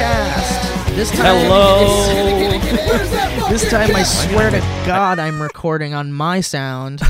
[0.00, 0.96] to the Valley Cast.
[0.96, 2.30] This time, Hello.
[3.50, 7.00] This time, I swear to God, I'm recording on my sound,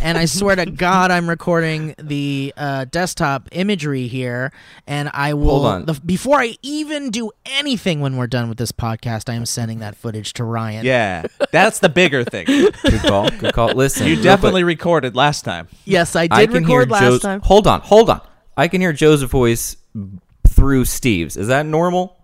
[0.00, 4.50] and I swear to God, I'm recording the uh, desktop imagery here.
[4.86, 5.84] And I will, Hold on.
[5.86, 9.80] The, before I even do anything when we're done with this podcast, I am sending
[9.80, 10.86] that footage to Ryan.
[10.86, 12.46] Yeah, that's the bigger thing.
[12.46, 13.28] Good call.
[13.30, 13.68] Good call.
[13.74, 15.68] Listen, You definitely quick, recorded last time.
[15.84, 17.20] Yes, I did I can hear record last Joe's.
[17.22, 17.40] time.
[17.42, 17.80] Hold on.
[17.82, 18.20] Hold on.
[18.56, 19.76] I can hear Joe's voice
[20.46, 21.36] through Steve's.
[21.36, 22.16] Is that normal?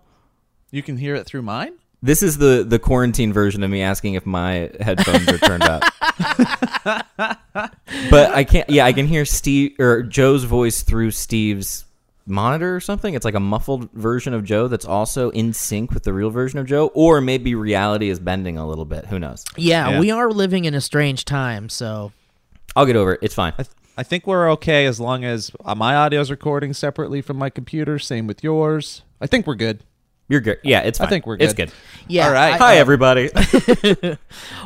[0.71, 1.73] You can hear it through mine.
[2.03, 5.83] This is the the quarantine version of me asking if my headphones are turned up.
[7.55, 8.69] but I can't.
[8.69, 11.85] Yeah, I can hear Steve or Joe's voice through Steve's
[12.25, 13.13] monitor or something.
[13.13, 16.59] It's like a muffled version of Joe that's also in sync with the real version
[16.59, 19.05] of Joe, or maybe reality is bending a little bit.
[19.07, 19.43] Who knows?
[19.55, 19.99] Yeah, Yeah.
[19.99, 22.11] we are living in a strange time, so
[22.75, 23.19] I'll get over it.
[23.23, 23.53] It's fine.
[23.57, 27.37] I, th- I think we're okay as long as uh, my audio's recording separately from
[27.37, 27.97] my computer.
[27.97, 29.01] Same with yours.
[29.21, 29.83] I think we're good.
[30.29, 30.59] You're good.
[30.63, 31.45] Yeah, it's I think we're good.
[31.45, 31.69] It's good.
[31.69, 31.75] good.
[32.07, 32.27] yeah.
[32.27, 32.53] All right.
[32.53, 33.29] I- Hi, everybody.
[33.85, 34.17] Hey,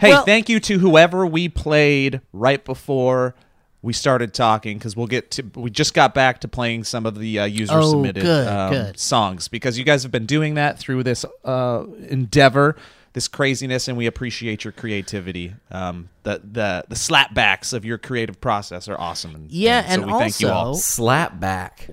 [0.02, 3.36] Well- thank you to whoever we played right before
[3.84, 5.44] we started talking because we'll get to.
[5.56, 8.94] We just got back to playing some of the uh, user Oh, submitted good, um,
[8.96, 12.76] songs because you guys have been doing that through this uh, endeavor,
[13.14, 15.54] this craziness, and we appreciate your creativity.
[15.70, 19.36] Um, the the the slapbacks of your creative process are awesome.
[19.36, 20.68] And, Yeah, so and we thank you all.
[20.68, 21.32] also- Slap.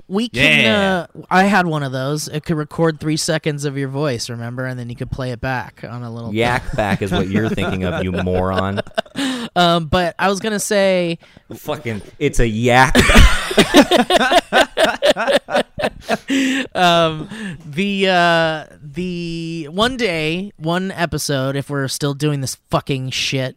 [0.07, 0.61] We can.
[0.63, 1.07] Yeah.
[1.19, 2.29] Uh, I had one of those.
[2.29, 5.41] It could record three seconds of your voice, remember, and then you could play it
[5.41, 6.35] back on a little.
[6.35, 8.81] Yak Bak is what you're thinking of, you moron.
[9.57, 11.19] Um, but I was gonna say,
[11.53, 12.95] Fucking, it's a yak.
[16.75, 17.29] um,
[17.65, 18.65] the uh,
[18.99, 23.57] the one day, one episode, if we're still doing this fucking shit,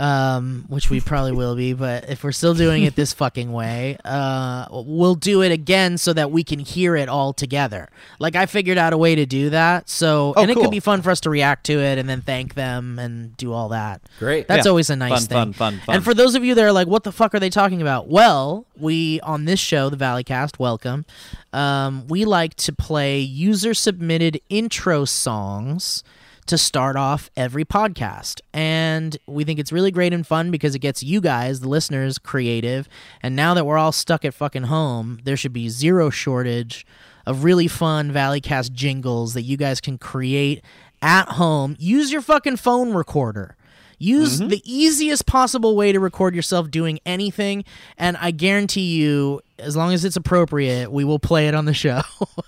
[0.00, 3.98] um, which we probably will be, but if we're still doing it this fucking way,
[4.04, 7.88] uh, we'll do it again so that we can hear it all together.
[8.18, 10.80] Like I figured out a way to do that, so Oh, and it could be
[10.80, 14.00] fun for us to react to it and then thank them and do all that.
[14.18, 14.48] Great.
[14.48, 14.70] That's Yeah.
[14.70, 15.36] always a nice Fun, thing.
[15.36, 15.94] fun, fun, fun.
[15.96, 18.08] And for those of you that are like, what the fuck are they talking about?
[18.08, 21.04] Well, we on this show, the Valleycast, welcome.
[21.52, 26.02] Um, we like to play user submitted intro songs
[26.46, 28.40] to start off every podcast.
[28.52, 32.18] And we think it's really great and fun because it gets you guys, the listeners,
[32.18, 32.88] creative.
[33.22, 36.86] And now that we're all stuck at fucking home, there should be zero shortage
[37.26, 40.62] of really fun Valleycast jingles that you guys can create
[41.02, 41.76] at home.
[41.78, 43.56] Use your fucking phone recorder.
[43.98, 44.48] Use mm-hmm.
[44.48, 47.64] the easiest possible way to record yourself doing anything,
[47.98, 51.74] and I guarantee you, as long as it's appropriate, we will play it on the
[51.74, 52.02] show.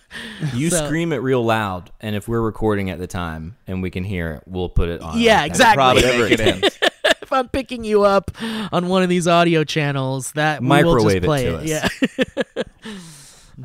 [0.55, 3.91] You So- scream it real loud, and if we're recording at the time and we
[3.91, 5.19] can hear it, we'll put it on.
[5.19, 5.77] Yeah, exactly.
[5.77, 6.63] Probably make it in.
[7.23, 11.05] if I'm picking you up on one of these audio channels, that we will Microwave
[11.05, 12.67] just it play to it.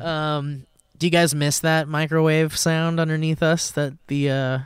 [0.36, 0.66] um,
[0.98, 3.70] do you guys miss that microwave sound underneath us?
[3.72, 4.58] That the uh,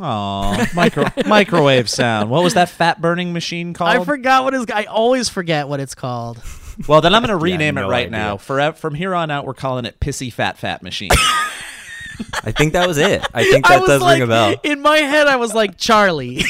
[0.00, 2.30] Aw, micro microwave sound.
[2.30, 3.90] What was that fat burning machine called?
[3.90, 4.70] I forgot what it's.
[4.72, 6.42] I always forget what it's called.
[6.86, 8.10] Well, then I'm going to rename no it right idea.
[8.10, 8.36] now.
[8.36, 11.10] For, from here on out, we're calling it Pissy Fat Fat Machine.
[12.44, 13.24] I think that was it.
[13.32, 14.54] I think that was does like, ring a bell.
[14.62, 16.42] in my head, I was like Charlie.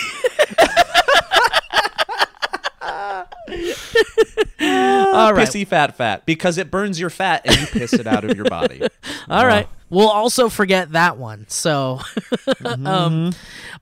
[4.60, 5.48] All right.
[5.48, 8.46] Pissy Fat Fat because it burns your fat and you piss it out of your
[8.46, 8.86] body.
[9.28, 9.68] All right.
[9.90, 11.46] We'll also forget that one.
[11.48, 12.00] So,
[12.84, 13.32] um,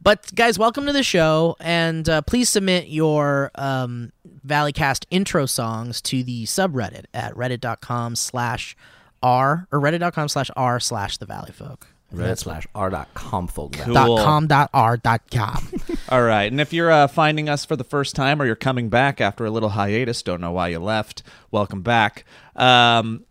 [0.00, 4.12] but guys, welcome to the show, and uh, please submit your um,
[4.47, 8.76] Valleycast intro songs to the subreddit at reddit.com slash
[9.20, 11.88] r or reddit.com slash r slash the Valley Folk.
[12.15, 13.78] Reddit slash r dot com folder.
[13.81, 13.94] Cool.
[13.94, 15.69] Dot com dot r dot com.
[16.09, 16.50] All right.
[16.50, 19.44] And if you're uh, finding us for the first time or you're coming back after
[19.44, 22.25] a little hiatus, don't know why you left, welcome back.
[22.55, 23.25] Um,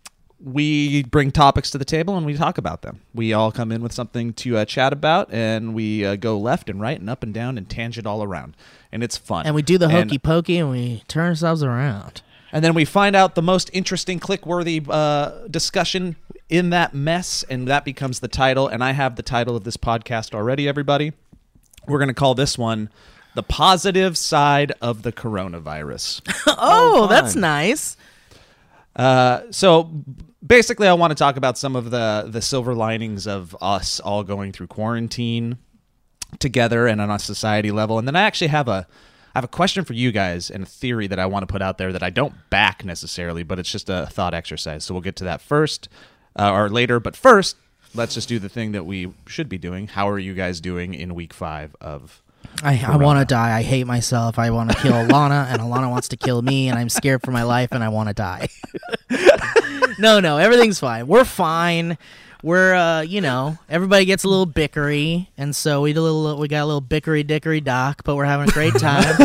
[0.44, 3.02] we bring topics to the table and we talk about them.
[3.14, 6.70] We all come in with something to uh, chat about and we uh, go left
[6.70, 8.56] and right and up and down and tangent all around.
[8.92, 9.46] And it's fun.
[9.46, 12.22] and we do the And- hokey pokey and we turn ourselves around.
[12.52, 16.16] And then we find out the most interesting, click worthy uh, discussion
[16.50, 18.68] in that mess, and that becomes the title.
[18.68, 21.14] And I have the title of this podcast already, everybody.
[21.88, 22.90] We're going to call this one
[23.36, 26.22] The Positive Side of the Coronavirus.
[26.58, 27.98] Oh, that's nice.
[28.96, 29.92] Uh, so
[30.46, 34.24] basically, I want to talk about some of the, the silver linings of us all
[34.24, 35.58] going through quarantine
[36.40, 38.00] together and on a society level.
[38.00, 38.88] And then I actually have a
[39.34, 41.62] I have a question for you guys and a theory that I want to put
[41.62, 44.86] out there that I don't back necessarily, but it's just a thought exercise.
[44.86, 45.90] So we'll get to that first
[46.36, 47.00] uh, or later.
[47.00, 47.58] But first,
[47.94, 49.88] let's just do the thing that we should be doing.
[49.88, 52.22] How are you guys doing in week five of?
[52.64, 53.58] I, I want to die.
[53.58, 54.40] I hate myself.
[54.40, 57.32] I want to kill Alana, and Alana wants to kill me, and I'm scared for
[57.32, 58.48] my life, and I want to die.
[60.00, 61.08] no, no, everything's fine.
[61.08, 61.98] We're fine.
[62.44, 66.40] we're uh, you know, everybody gets a little bickery, and so we did a little,
[66.40, 69.04] we got a little bickery dickery doc, but we're having a great time.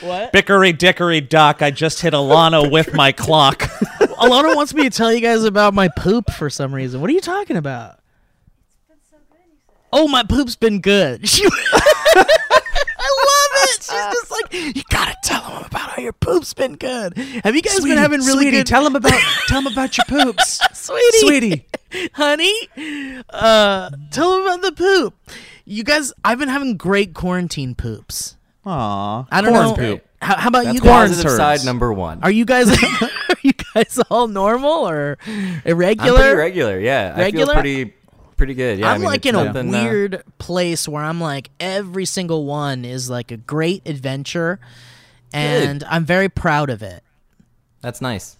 [0.00, 0.32] what?
[0.32, 1.62] Bickery dickery doc.
[1.62, 3.68] I just hit Alana with my clock.
[4.22, 7.00] Alana wants me to tell you guys about my poop for some reason.
[7.00, 7.98] What are you talking about?
[9.92, 11.28] Oh, my poop's been good.
[11.28, 11.44] She-
[13.04, 13.82] I love it.
[13.82, 17.16] She's just like, you gotta tell them about how your poop's been good.
[17.44, 18.66] Have you guys been having really sweetie, good?
[18.66, 19.12] Tell them about
[19.48, 21.66] tell them about your poops, sweetie, sweetie.
[22.14, 22.54] honey,
[23.30, 25.14] uh, tell them about the poop.
[25.64, 28.36] You guys, I've been having great quarantine poops.
[28.64, 29.74] Aw, I don't corn know.
[29.74, 30.04] poop.
[30.22, 31.10] How, how about That's you guys?
[31.10, 31.36] positive turds.
[31.36, 32.20] side number one.
[32.22, 32.70] Are you guys
[33.02, 35.64] are you guys all normal or irregular?
[35.64, 36.18] I'm irregular?
[36.18, 36.78] pretty regular.
[36.80, 37.44] Yeah, Regular?
[37.52, 37.94] I feel pretty
[38.36, 38.78] pretty good.
[38.78, 41.50] Yeah, I I'm mean, like it's in a nothing, uh, weird place where I'm like
[41.60, 44.60] every single one is like a great adventure,
[45.32, 47.02] and I'm very proud of it.
[47.80, 48.36] that's nice.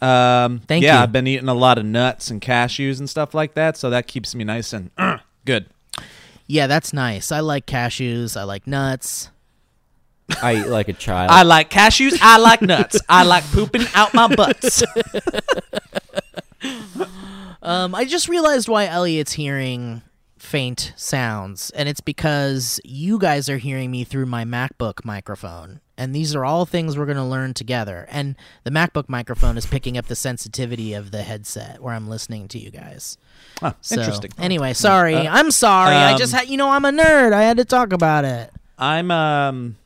[0.00, 1.02] Um, Thank yeah, you.
[1.02, 4.06] I've been eating a lot of nuts and cashews and stuff like that, so that
[4.06, 5.66] keeps me nice and uh, good.
[6.46, 7.32] Yeah, that's nice.
[7.32, 8.36] I like cashews.
[8.36, 9.30] I like nuts.
[10.42, 11.30] I eat like a child.
[11.30, 12.18] I like cashews.
[12.20, 13.00] I like nuts.
[13.08, 14.82] I like pooping out my butts.
[17.60, 20.02] Um, I just realized why Elliot's hearing
[20.38, 25.80] faint sounds, and it's because you guys are hearing me through my MacBook microphone.
[25.96, 28.06] And these are all things we're going to learn together.
[28.08, 32.46] And the MacBook microphone is picking up the sensitivity of the headset where I'm listening
[32.48, 33.18] to you guys.
[33.60, 34.30] Huh, So, interesting.
[34.38, 35.16] Anyway, sorry.
[35.16, 35.96] I'm sorry.
[35.96, 37.32] I um, just had, you know, I'm a nerd.
[37.32, 38.52] I had to talk about it.
[38.78, 39.76] I'm um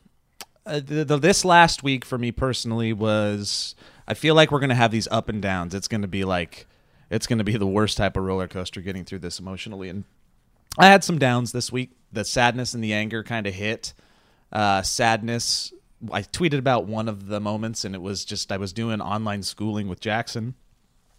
[0.65, 3.75] uh, the, the, this last week for me personally was
[4.07, 5.73] I feel like we're gonna have these up and downs.
[5.73, 6.67] It's gonna be like
[7.09, 9.89] it's gonna be the worst type of roller coaster getting through this emotionally.
[9.89, 10.03] And
[10.77, 11.91] I had some downs this week.
[12.11, 13.93] The sadness and the anger kind of hit.
[14.51, 15.73] Uh, sadness.
[16.11, 19.43] I tweeted about one of the moments, and it was just I was doing online
[19.43, 20.55] schooling with Jackson.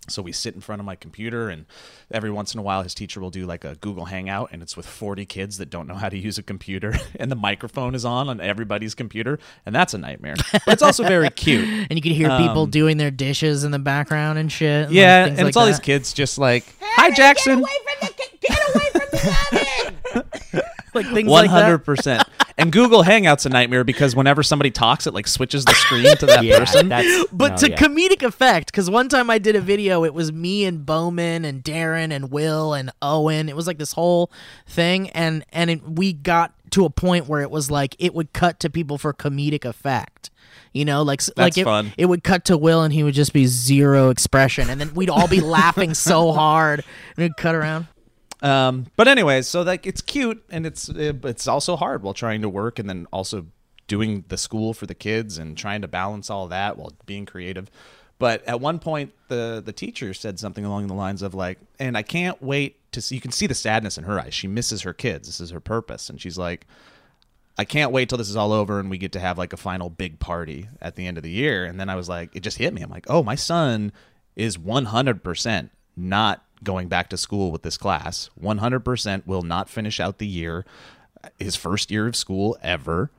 [0.06, 1.64] So we sit in front of my computer, and
[2.10, 4.76] every once in a while, his teacher will do like a Google Hangout, and it's
[4.76, 8.04] with 40 kids that don't know how to use a computer, and the microphone is
[8.04, 10.34] on on everybody's computer, and that's a nightmare.
[10.52, 11.64] But it's also very cute.
[11.66, 14.86] And you can hear people Um, doing their dishes in the background and shit.
[14.86, 17.78] and, Yeah, things and like it's all these kids just like, "Hi, Jackson." get away
[17.98, 20.22] from the, get away from the
[20.52, 20.62] oven!"
[20.94, 21.84] like things One like hundred that.
[21.84, 22.28] percent.
[22.56, 26.26] And Google Hangout's a nightmare because whenever somebody talks, it like switches the screen to
[26.26, 26.88] that yeah, person.
[26.88, 27.76] that's But no, to yeah.
[27.76, 31.64] comedic effect, because one time I did a video, it was me and Bowman and
[31.64, 33.48] Darren and Will and Owen.
[33.48, 34.30] It was like this whole
[34.68, 38.32] thing, and and it, we got to a point where it was like it would
[38.32, 40.30] cut to people for comedic effect.
[40.72, 41.92] You know, like s- like it, fun.
[41.96, 45.10] it would cut to Will and he would just be zero expression, and then we'd
[45.10, 46.84] all be laughing so hard,
[47.16, 47.86] and it'd cut around.
[48.44, 52.48] Um, but anyways, so like it's cute and it's it's also hard while trying to
[52.48, 53.46] work and then also
[53.86, 57.70] doing the school for the kids and trying to balance all that while being creative.
[58.18, 61.96] But at one point, the the teacher said something along the lines of like, "And
[61.96, 64.34] I can't wait to see." You can see the sadness in her eyes.
[64.34, 65.26] She misses her kids.
[65.26, 66.66] This is her purpose, and she's like,
[67.56, 69.56] I can't wait till this is all over and we get to have like a
[69.56, 71.64] final big party at the end of the year.
[71.64, 72.82] And then I was like, it just hit me.
[72.82, 73.92] I'm like, oh, my son
[74.34, 78.30] is 100% not going back to school with this class.
[78.40, 80.64] 100% will not finish out the year,
[81.38, 83.10] his first year of school ever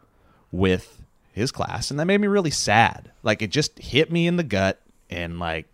[0.51, 1.91] with his class.
[1.91, 3.11] And that made me really sad.
[3.23, 5.67] Like it just hit me in the gut and like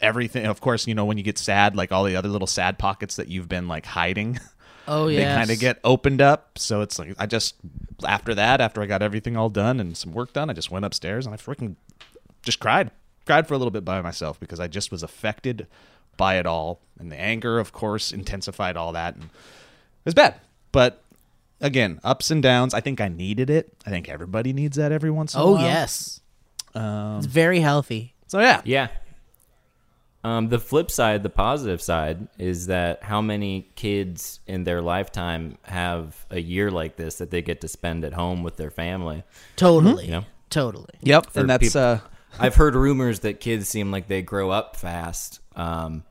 [0.00, 0.46] everything.
[0.46, 3.16] Of course, you know, when you get sad, like all the other little sad pockets
[3.16, 4.40] that you've been like hiding.
[4.86, 5.18] Oh yeah.
[5.28, 6.58] they kind of get opened up.
[6.58, 7.56] So it's like I just
[8.06, 10.84] after that, after I got everything all done and some work done, I just went
[10.84, 11.76] upstairs and I freaking
[12.42, 12.90] just cried,
[13.26, 15.66] cried for a little bit by myself because I just was affected
[16.16, 19.30] by it all, and the anger, of course, intensified all that, and it
[20.04, 20.34] was bad.
[20.72, 21.02] But
[21.60, 22.74] again, ups and downs.
[22.74, 23.72] I think I needed it.
[23.86, 25.62] I think everybody needs that every once in a Oh while.
[25.62, 26.20] Oh, yes,
[26.74, 28.14] Um, it's very healthy.
[28.26, 28.88] so yeah, Yeah.
[30.24, 35.58] Um, the flip side, the positive side, is that how many kids in their lifetime
[35.64, 39.24] have a year like this that they get to spend at home with their family.
[39.56, 40.24] Totally, You know?
[40.48, 40.94] totally.
[41.00, 41.28] yep.
[41.30, 41.98] For And that's people- uh,
[42.38, 45.40] I've heard rumors that kids seem like they grow up fast.
[45.56, 46.04] Um,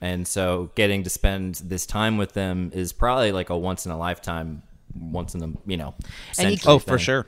[0.00, 3.92] and so getting to spend this time with them is probably like a once in
[3.92, 4.62] a lifetime,
[4.98, 5.94] once in the, you know,
[6.38, 7.26] And you century oh for sure.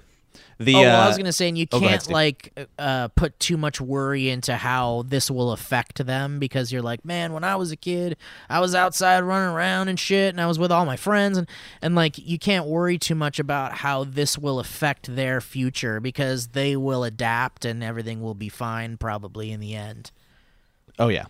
[0.58, 2.14] The oh, well, I uh, was gonna say, and you oh, can't Steve.
[2.14, 7.04] like uh, put too much worry into how this will affect them because you're like,
[7.04, 8.16] man, when I was a kid,
[8.49, 11.46] I was outside running around and shit, and I was with all my friends, and
[11.82, 16.49] and like you can't worry too much about how this will affect their future because
[16.49, 20.11] they will adapt and everything will be fine probably in the end.
[20.99, 21.26] Oh yeah,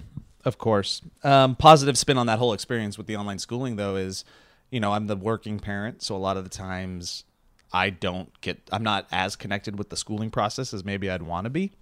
[0.46, 1.02] of course.
[1.22, 4.24] Um, positive spin on that whole experience with the online schooling though is,
[4.70, 7.24] you know, I'm the working parent, so a lot of the times
[7.72, 11.44] I don't get, I'm not as connected with the schooling process as maybe I'd want
[11.44, 11.72] to be,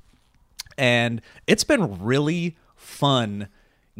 [0.76, 3.48] and it's been really fun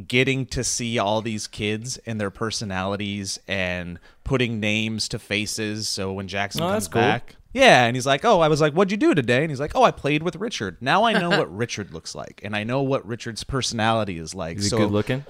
[0.09, 5.88] getting to see all these kids and their personalities and putting names to faces.
[5.88, 7.00] So when Jackson Oh, comes cool.
[7.00, 9.61] back, yeah, and he's like, "Oh, I was like, what'd you do today?" And he's
[9.61, 10.76] like, "Oh, I played with Richard.
[10.80, 14.58] Now I know what Richard looks like, and I know what Richard's personality is like."
[14.58, 15.25] Is he so, good looking?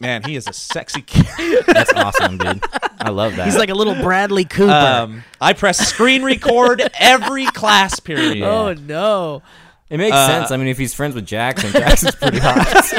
[0.00, 1.64] man, he is a sexy kid.
[1.66, 2.64] That's awesome, dude.
[2.98, 3.44] I love that.
[3.44, 4.72] He's like a little Bradley Cooper.
[4.72, 8.42] um, I press screen record every class period.
[8.52, 9.42] Oh no.
[9.88, 10.50] it makes uh, sense.
[10.50, 12.92] I mean, if he's friends with Jackson, Jackson's pretty hot.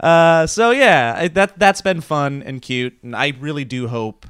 [0.00, 4.26] Uh, so yeah, that that's been fun and cute, and I really do hope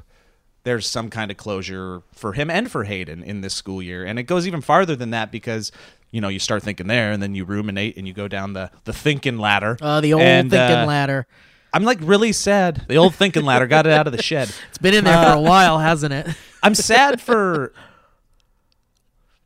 [0.65, 4.19] there's some kind of closure for him and for Hayden in this school year, and
[4.19, 5.71] it goes even farther than that because
[6.11, 8.69] you know you start thinking there, and then you ruminate and you go down the
[8.83, 9.77] the thinking ladder.
[9.81, 11.27] Uh, the old And, thinking uh, ladder.
[11.73, 12.85] I'm like really sad.
[12.87, 14.53] The old thinking ladder got it out of the shed.
[14.69, 16.27] It's been in there uh, for a while, hasn't it?
[16.63, 17.73] I'm sad for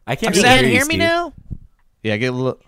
[0.08, 1.34] I can't You really can't you, hear me now?
[2.02, 2.18] yeah.
[2.18, 2.60] Get a little.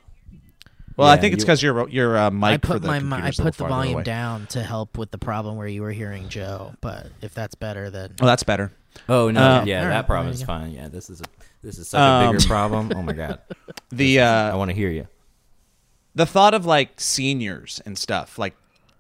[1.01, 2.99] Well, I think it's you- because your your uh, mic I for put the my
[2.99, 4.03] mi- I computer's a little put the volume away.
[4.03, 6.73] down to help with the problem where you were hearing Joe.
[6.81, 8.71] But if that's better, then Oh, that's better.
[9.07, 10.71] Oh no, Uh, yeah, Alright, that problem is fine.
[10.71, 11.25] Yeah, this is a
[11.63, 12.91] this is such a Um, bigger problem.
[12.95, 13.39] Oh my god,
[13.91, 15.07] The I uh, want to hear you.
[16.15, 18.55] the thought of like seniors and stuff, like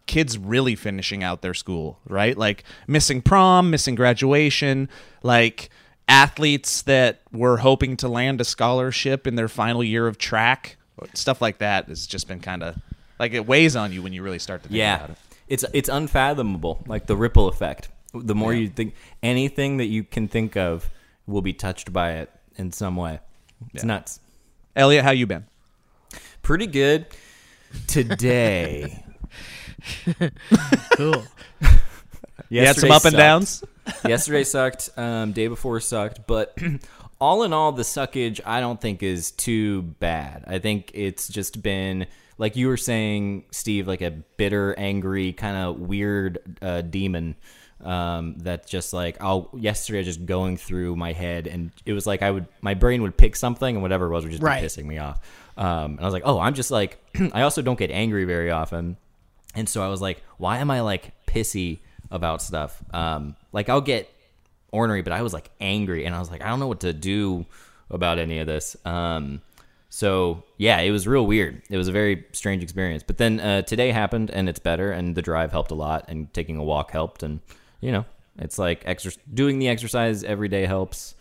[0.07, 2.37] kids really finishing out their school, right?
[2.37, 4.89] Like missing prom, missing graduation,
[5.23, 5.69] like
[6.07, 10.77] athletes that were hoping to land a scholarship in their final year of track,
[11.13, 12.75] stuff like that has just been kind of
[13.19, 15.17] like it weighs on you when you really start to think Yeah, about it.
[15.47, 16.83] it's it's unfathomable.
[16.87, 17.89] Like the ripple effect.
[18.13, 18.93] The more you think,
[19.23, 20.89] anything that you can think of
[21.27, 23.19] will be touched by it in some way.
[23.73, 23.87] It's Yeah.
[23.87, 24.19] nuts.
[24.75, 25.45] Elliot, how you been?
[26.41, 27.05] Pretty good
[27.87, 29.03] today.
[30.95, 31.23] cool.
[32.49, 33.17] You had some up and sucked.
[33.17, 33.63] downs.
[34.05, 34.89] Yesterday sucked.
[34.97, 36.27] Um, day before sucked.
[36.27, 36.57] But
[37.21, 40.43] all in all, the suckage I don't think is too bad.
[40.47, 45.55] I think it's just been like you were saying, Steve, like a bitter, angry, kind
[45.55, 47.35] of weird uh, demon.
[47.83, 52.21] Um, that just like I'll yesterday just going through my head and it was like
[52.21, 54.61] I would my brain would pick something and whatever it was would just Right.
[54.61, 55.19] be pissing me off.
[55.57, 58.51] Um, and I was like, oh, I'm just like I also don't get angry very
[58.51, 58.97] often.
[59.55, 61.79] And so I was like, why am I like pissy
[62.11, 62.83] about stuff?
[62.93, 64.07] Um, like I'll get
[64.71, 66.93] ornery, but I was like angry and I was like, I don't know what to
[66.93, 67.45] do
[67.89, 68.75] about any of this.
[68.85, 69.41] Um,
[69.89, 71.61] so yeah, it was real weird.
[71.69, 73.03] It was a very strange experience.
[73.03, 76.33] But then uh, today happened and it's better and the drive helped a lot and
[76.33, 77.39] taking a walk helped and
[77.81, 78.05] you know,
[78.37, 81.15] it's like exer- doing the exercise every day helps.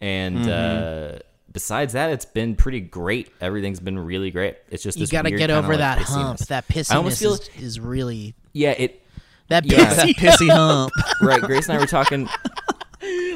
[0.00, 1.18] And uh,
[1.52, 3.30] besides that, it's been pretty great.
[3.40, 4.56] Everything's been really great.
[4.70, 6.06] It's just You this got to get kinda, over like, that pissiness.
[6.14, 6.38] hump.
[6.40, 9.02] That pissiness feel is, is really yeah, it
[9.48, 9.78] that Yeah.
[9.94, 10.14] pissy.
[10.20, 10.92] That pissy hump.
[11.20, 11.42] right.
[11.42, 12.28] Grace and I were talking.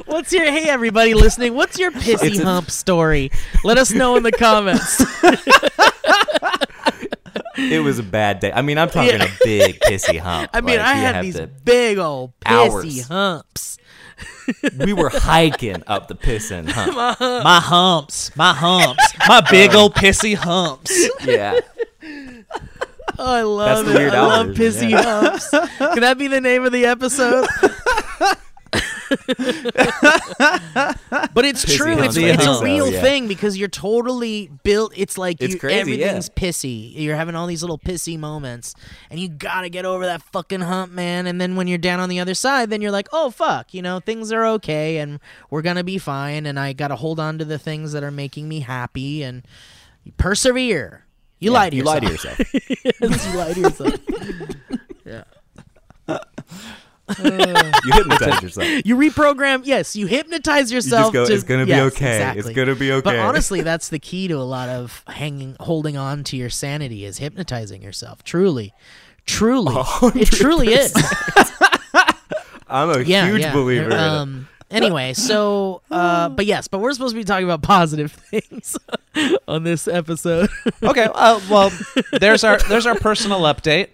[0.08, 1.54] What's your hey everybody listening?
[1.54, 3.30] What's your pissy It's a- hump story?
[3.62, 5.00] Let us know in the comments.
[7.60, 8.52] It was a bad day.
[8.52, 9.24] I mean, I'm talking Yeah.
[9.26, 10.48] a big pissy hump.
[10.54, 13.08] I mean, Like, I had have these big old pissy Hours.
[13.08, 13.78] humps.
[14.78, 16.94] we were hiking up the pissing hump.
[17.20, 20.92] my humps, my humps, my big old pissy humps.
[21.24, 21.58] Yeah.
[23.18, 23.96] Oh, I love the it.
[23.96, 25.02] Weird I love pissy yeah.
[25.02, 25.50] humps.
[25.50, 27.46] Can that be the name of the episode?
[28.70, 28.82] but
[31.44, 32.02] it's Pissy true.
[32.02, 33.00] It's, it's a real yeah.
[33.00, 34.92] thing because you're totally built.
[34.96, 36.92] It's like It's you, crazy, everything's pissy.
[36.94, 38.74] You're having all these little pissy moments,
[39.10, 41.26] and you gotta get over that fucking hump, man.
[41.26, 43.82] And then when you're down on the other side, then you're like, oh fuck, you
[43.82, 45.20] know, things are okay, and
[45.50, 46.44] we're gonna be fine.
[46.44, 49.42] And I gotta hold on to the things that are making me happy and
[50.16, 51.04] persevere.
[51.38, 51.94] You lie to you yourself.
[51.94, 52.38] lie to yourself.
[53.00, 54.58] Yes, you lie to yourself.
[57.84, 58.66] You hypnotize yourself.
[58.84, 59.62] You reprogram.
[59.64, 61.12] Yes, you hypnotize yourself.
[61.12, 62.32] go, to, "It's gonna be yes, okay.
[62.36, 63.02] It's gonna be okay.
[63.04, 67.04] But honestly, that's the key to a lot of hanging, holding on to your sanity
[67.04, 68.22] is hypnotizing yourself.
[68.24, 68.74] Truly,
[69.26, 69.74] truly,
[70.20, 70.92] it truly is.
[72.68, 73.52] I'm a Yeah, huge yeah.
[73.52, 73.98] believer in it.
[73.98, 74.48] Um.
[74.70, 78.76] Anyway, so, uh, but yes, but we're supposed to be talking about positive things
[79.48, 80.50] on this episode.
[80.82, 81.72] Okay, uh, well,
[82.20, 83.88] there's our there's our personal update.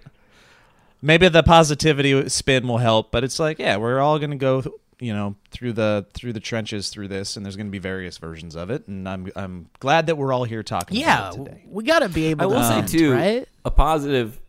[1.04, 4.64] Maybe the positivity spin will help, but it's like, yeah, we're all gonna go,
[4.98, 8.56] you know, through the through the trenches through this, and there's gonna be various versions
[8.56, 11.64] of it, and I'm I'm glad that we're all here talking yeah, about it today.
[11.68, 12.42] we got to be able.
[12.42, 13.48] I will to say vent, too, right?
[13.66, 14.40] a positive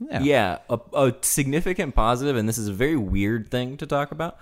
[0.00, 0.20] Yeah.
[0.20, 4.36] yeah, a, a significant positive, and this is a very weird thing to talk about.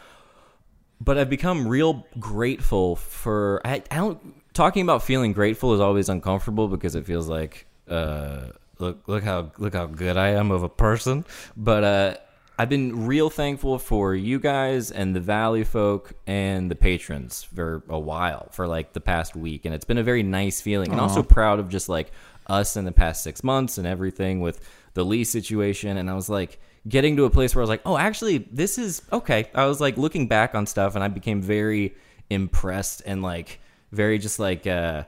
[1.01, 3.61] But I've become real grateful for.
[3.65, 8.47] I, I don't talking about feeling grateful is always uncomfortable because it feels like uh,
[8.79, 11.25] look look how look how good I am of a person.
[11.57, 12.17] But uh,
[12.59, 17.83] I've been real thankful for you guys and the Valley folk and the patrons for
[17.89, 21.01] a while, for like the past week, and it's been a very nice feeling, and
[21.01, 22.11] also proud of just like
[22.47, 24.61] us in the past six months and everything with
[24.95, 25.97] the Lee situation.
[25.99, 26.59] And I was like,
[26.89, 29.51] getting to a place where I was like, oh, actually, this is okay.
[29.55, 31.95] I was like looking back on stuff and I became very
[32.31, 33.61] impressed and like
[33.93, 35.05] very just like, uh,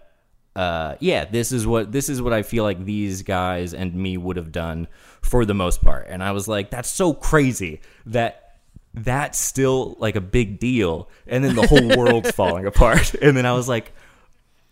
[0.57, 4.17] uh, yeah, this is what this is what I feel like these guys and me
[4.17, 4.89] would have done
[5.23, 6.07] for the most part.
[6.09, 8.59] And I was like, that's so crazy that
[8.93, 11.09] that's still like a big deal.
[11.27, 13.15] And then the whole world's falling apart.
[13.23, 13.93] And then I was like,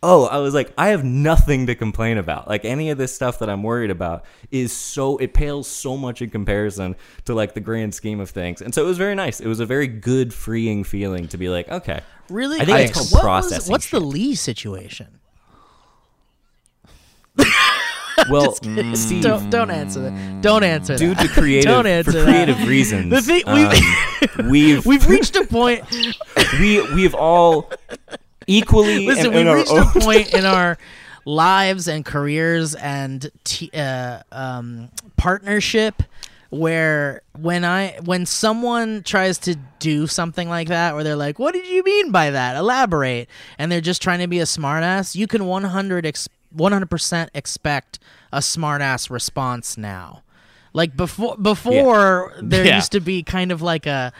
[0.03, 2.49] oh, I was like, I have nothing to complain about.
[2.49, 6.21] Like any of this stuff that I'm worried about is so it pales so much
[6.23, 8.61] in comparison to like the grand scheme of things.
[8.63, 9.39] And so it was very nice.
[9.41, 12.57] It was a very good, freeing feeling to be like, okay, Really?
[12.61, 14.01] I think Okay, it's called what was- processing what's the.
[14.01, 15.21] Lee situation?
[18.31, 18.53] well,
[18.95, 20.41] Steve, Don't don't answer that.
[20.43, 21.23] Don't answer due that.
[21.23, 22.25] to creative Don't for answer that.
[22.25, 25.85] creative reasons, The thing- we've- um, we've We've reached a point.
[26.61, 27.71] we we've all
[28.47, 30.79] equally Listen, in, we've in reached a point in our
[31.25, 36.03] lives and careers and t- uh, um, partnership
[36.51, 41.53] where when I when someone tries to do something like that, where they're like, "What
[41.53, 42.57] did you mean by that?
[42.57, 47.99] Elaborate," and they're just trying to be a smartass, you can 100 ex- 100% expect
[48.33, 50.23] a smartass response now.
[50.73, 52.77] Like before, before there Yeah.
[52.77, 54.13] used to be kind of like a,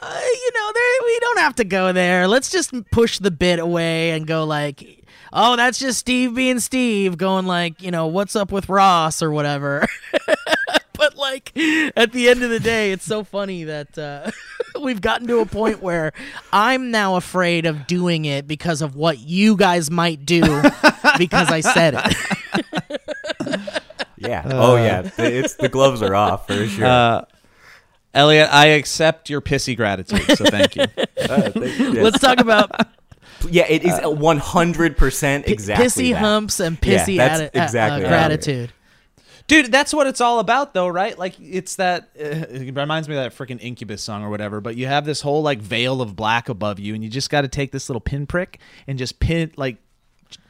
[0.00, 2.28] uh, you know, there we don't have to go there.
[2.28, 7.18] Let's just push the bit away and go like, oh, that's just Steve being Steve,
[7.18, 9.86] going like, you know, what's up with Ross or whatever.
[10.92, 11.52] but like
[11.96, 14.30] at the end of the day, it's so funny that uh,
[14.80, 16.12] we've gotten to a point where
[16.52, 20.42] I'm now afraid of doing it because of what you guys might do
[21.18, 22.16] because I said it.
[24.16, 24.42] yeah.
[24.46, 26.86] oh yeah, it's the gloves are off for sure.
[26.86, 27.24] Uh,
[28.14, 30.84] Elliot, I accept your pissy gratitude, so thank you.
[31.18, 31.94] Uh, thank- yes.
[31.96, 32.70] Let's talk about
[33.50, 36.20] yeah, it is one hundred percent exactly pissy that.
[36.20, 38.46] humps and Yeah, pissy that's atti- uh, exactly uh, how it is.
[38.46, 38.72] gratitude.
[39.48, 41.18] Dude, that's what it's all about, though, right?
[41.18, 42.10] Like, it's that.
[42.18, 44.60] Uh, it reminds me of that freaking Incubus song or whatever.
[44.60, 47.40] But you have this whole like veil of black above you, and you just got
[47.42, 49.78] to take this little pinprick and just pin like.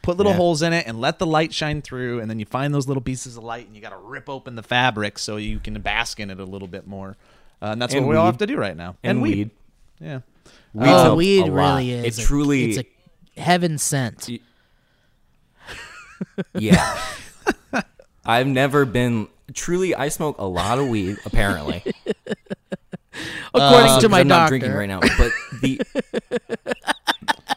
[0.09, 0.39] Put little Yeah.
[0.39, 3.03] holes in it and let the light shine through, and then you find those little
[3.03, 6.19] pieces of light, and you got to rip open the fabric so you can bask
[6.19, 7.19] in it a little bit more.
[7.61, 8.97] Uh, and that's And what we all have to do right now.
[9.05, 9.51] and, weed.
[10.01, 10.21] yeah.
[10.73, 11.75] Weed's oh, a- weed a lot.
[11.75, 12.71] really is it's a- truly.
[12.71, 12.89] it's
[13.37, 14.31] a heaven sent.
[16.55, 16.99] yeah.
[18.25, 19.95] I've never been truly.
[19.95, 21.19] I smoke a lot of weed.
[21.27, 21.83] Apparently,
[23.53, 25.01] According Uh, to my I'm doctor, not drinking right now.
[25.01, 25.81] But the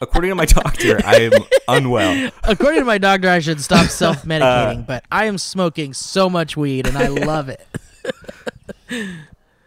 [0.01, 1.31] according to my doctor, I am
[1.67, 2.31] unwell.
[2.43, 4.85] according to my doctor, I should stop self Uh, medicating.
[4.87, 7.65] but I am smoking so much weed, and I love it.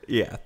[0.07, 0.37] Yeah.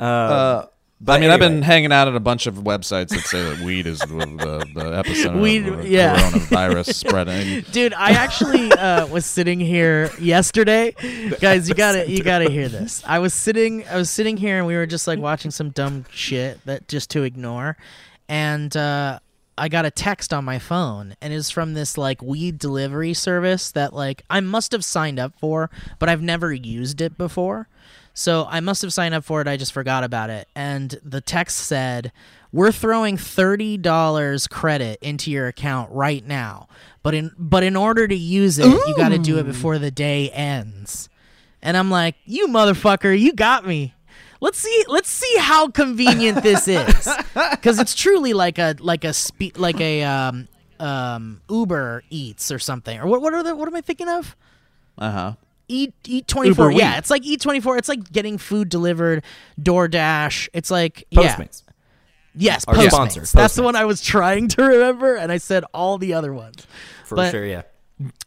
[0.00, 0.66] Um, Uh,
[1.00, 3.60] but I mean, I've been hanging out at a bunch of websites that say that
[3.60, 6.16] weed is the, the, the epicenter Weed- of the yeah.
[6.30, 7.64] coronavirus spreading.
[7.72, 10.92] Dude, I actually uh, was sitting here yesterday.
[11.40, 13.02] Guys, you gotta you gotta hear this.
[13.04, 16.06] I was sitting I was sitting here and we were just like watching some dumb
[16.10, 17.76] shit that just to ignore,
[18.28, 19.18] and uh,
[19.56, 23.70] I got a text on my phone and it's from this like weed delivery service
[23.72, 27.68] that like I must have signed up for, but I've never used it before.
[28.14, 29.48] So I must have signed up for it.
[29.48, 30.48] I just forgot about it.
[30.54, 32.12] And the text said,
[32.52, 36.68] "We're throwing thirty dollars credit into your account right now,
[37.02, 39.90] but in but in order to use it, you got to do it before the
[39.90, 41.08] day ends."
[41.60, 43.94] And I'm like, "You motherfucker, you got me."
[44.44, 44.84] Let's see.
[44.88, 47.08] Let's see how convenient this is,
[47.52, 52.58] because it's truly like a like a spe- like a um, um, Uber Eats or
[52.58, 53.00] something.
[53.00, 53.22] Or what?
[53.22, 53.56] What are the?
[53.56, 54.36] What am I thinking of?
[54.98, 55.32] Uh huh.
[55.66, 56.70] Eat Eat twenty four.
[56.70, 56.98] Uber Yeah, Wheat.
[56.98, 57.78] it's like Eat twenty four.
[57.78, 59.24] It's like getting food delivered,
[59.58, 60.50] DoorDash.
[60.52, 61.62] It's like yeah, Postmates.
[62.34, 62.90] yes, Our Postmates.
[62.90, 66.34] sponsor, That's the one I was trying to remember, and I said all the other
[66.34, 66.66] ones.
[67.06, 67.62] For but- sure, yeah.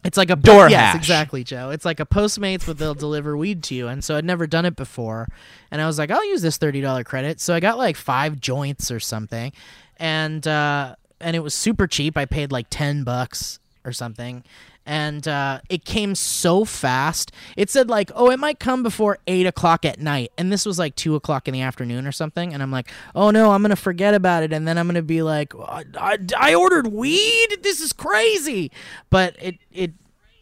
[0.03, 0.69] It's like a door.
[0.69, 1.71] Yes, exactly, Joe.
[1.71, 3.87] It's like a Postmates, but they'll deliver weed to you.
[3.87, 5.27] And so I'd never done it before,
[5.71, 7.41] and I was like, I'll use this thirty dollar credit.
[7.41, 9.51] So I got like five joints or something,
[9.97, 12.17] and uh, and it was super cheap.
[12.17, 14.43] I paid like ten bucks or something.
[14.85, 17.31] And uh, it came so fast.
[17.57, 20.79] It said like, "Oh, it might come before eight o'clock at night," and this was
[20.79, 22.53] like two o'clock in the afternoon or something.
[22.53, 25.23] And I'm like, "Oh no, I'm gonna forget about it," and then I'm gonna be
[25.23, 27.57] like, "I, I, I ordered weed.
[27.63, 28.71] This is crazy."
[29.09, 29.91] But it it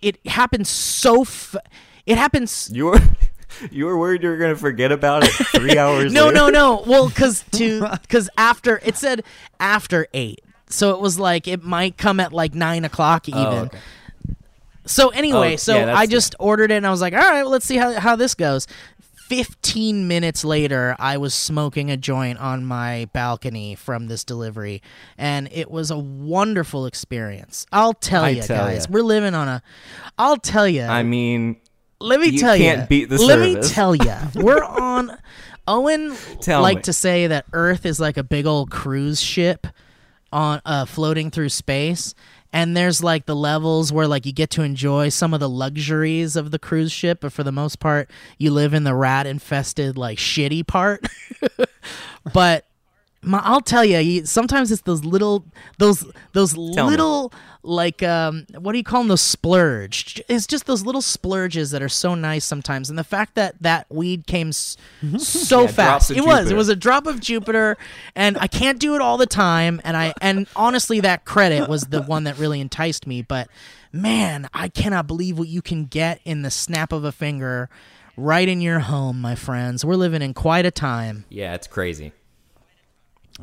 [0.04, 1.22] it happens so.
[1.22, 1.56] F-
[2.06, 2.70] it happens.
[2.72, 3.00] You were
[3.72, 6.14] you were worried you were gonna forget about it three hours.
[6.14, 6.36] No, later?
[6.36, 6.84] no, no.
[6.86, 9.24] Well, because to because after it said
[9.60, 13.54] after eight, so it was like it might come at like nine o'clock oh, even.
[13.54, 13.80] Oh, okay.
[14.88, 17.42] So anyway, Oh, so yeah, I just ordered it and I was like, all right,
[17.42, 18.68] well, let's see how, how this goes.
[19.28, 24.84] 15 minutes later, I was smoking a joint on my balcony from this delivery,
[25.18, 27.66] and it was a wonderful experience.
[27.72, 28.92] I'll tell you guys, ya.
[28.92, 29.64] we're living on a.
[30.20, 30.84] I'll tell you.
[30.84, 31.60] I mean,
[32.00, 32.66] let me you tell you.
[32.66, 35.18] can't beat the Let me tell you, we're on.
[35.68, 36.82] Owen Tell like me.
[36.84, 39.66] to say that Earth is like a big old cruise ship
[40.36, 42.14] on uh, floating through space.
[42.52, 46.36] And there's like the levels where like you get to enjoy some of the luxuries
[46.36, 49.98] of the cruise ship, but for the most part, you live in the rat infested
[49.98, 51.06] like shitty part.
[52.34, 52.65] but
[53.26, 55.44] my, I'll tell you, sometimes it's those little,
[55.80, 56.62] those those me.
[56.76, 57.34] little
[57.64, 59.08] like um, what do you call them?
[59.08, 60.22] Those splurge.
[60.30, 62.90] It's just those little splurges that are so nice sometimes.
[62.90, 64.78] And the fact that that weed came s-
[65.18, 66.52] so Yeah, fast, it was.
[66.52, 67.78] It was a drop of Jupiter,
[68.16, 69.82] and I can't do it all the time.
[69.84, 73.22] And I and honestly, that credit was the one that really enticed me.
[73.24, 73.48] But
[73.92, 77.70] man, I cannot believe what you can get in the snap of a finger.
[78.18, 79.84] Right in your home, my friends.
[79.84, 81.26] We're living in quite a time.
[81.30, 82.14] yeah, it's crazy.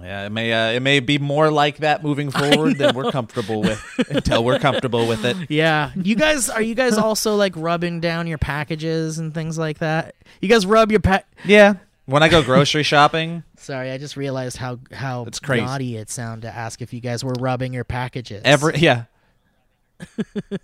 [0.01, 3.61] Yeah, it may uh, it may be more like that moving forward than we're comfortable
[3.61, 5.37] with until we're comfortable with it.
[5.51, 5.91] Yeah.
[5.95, 10.15] You guys are you guys also like rubbing down your packages and things like that?
[10.41, 11.75] You guys rub your pack Yeah.
[12.07, 15.65] When I go grocery shopping, Sorry, I just realized how how It's crazy.
[15.67, 18.41] naughty it sounded to ask if you guys were rubbing your packages.
[18.45, 19.05] every yeah.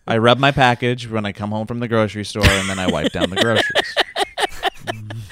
[0.06, 2.88] I rub my package when I come home from the grocery store and then I
[2.88, 3.94] wipe down the groceries.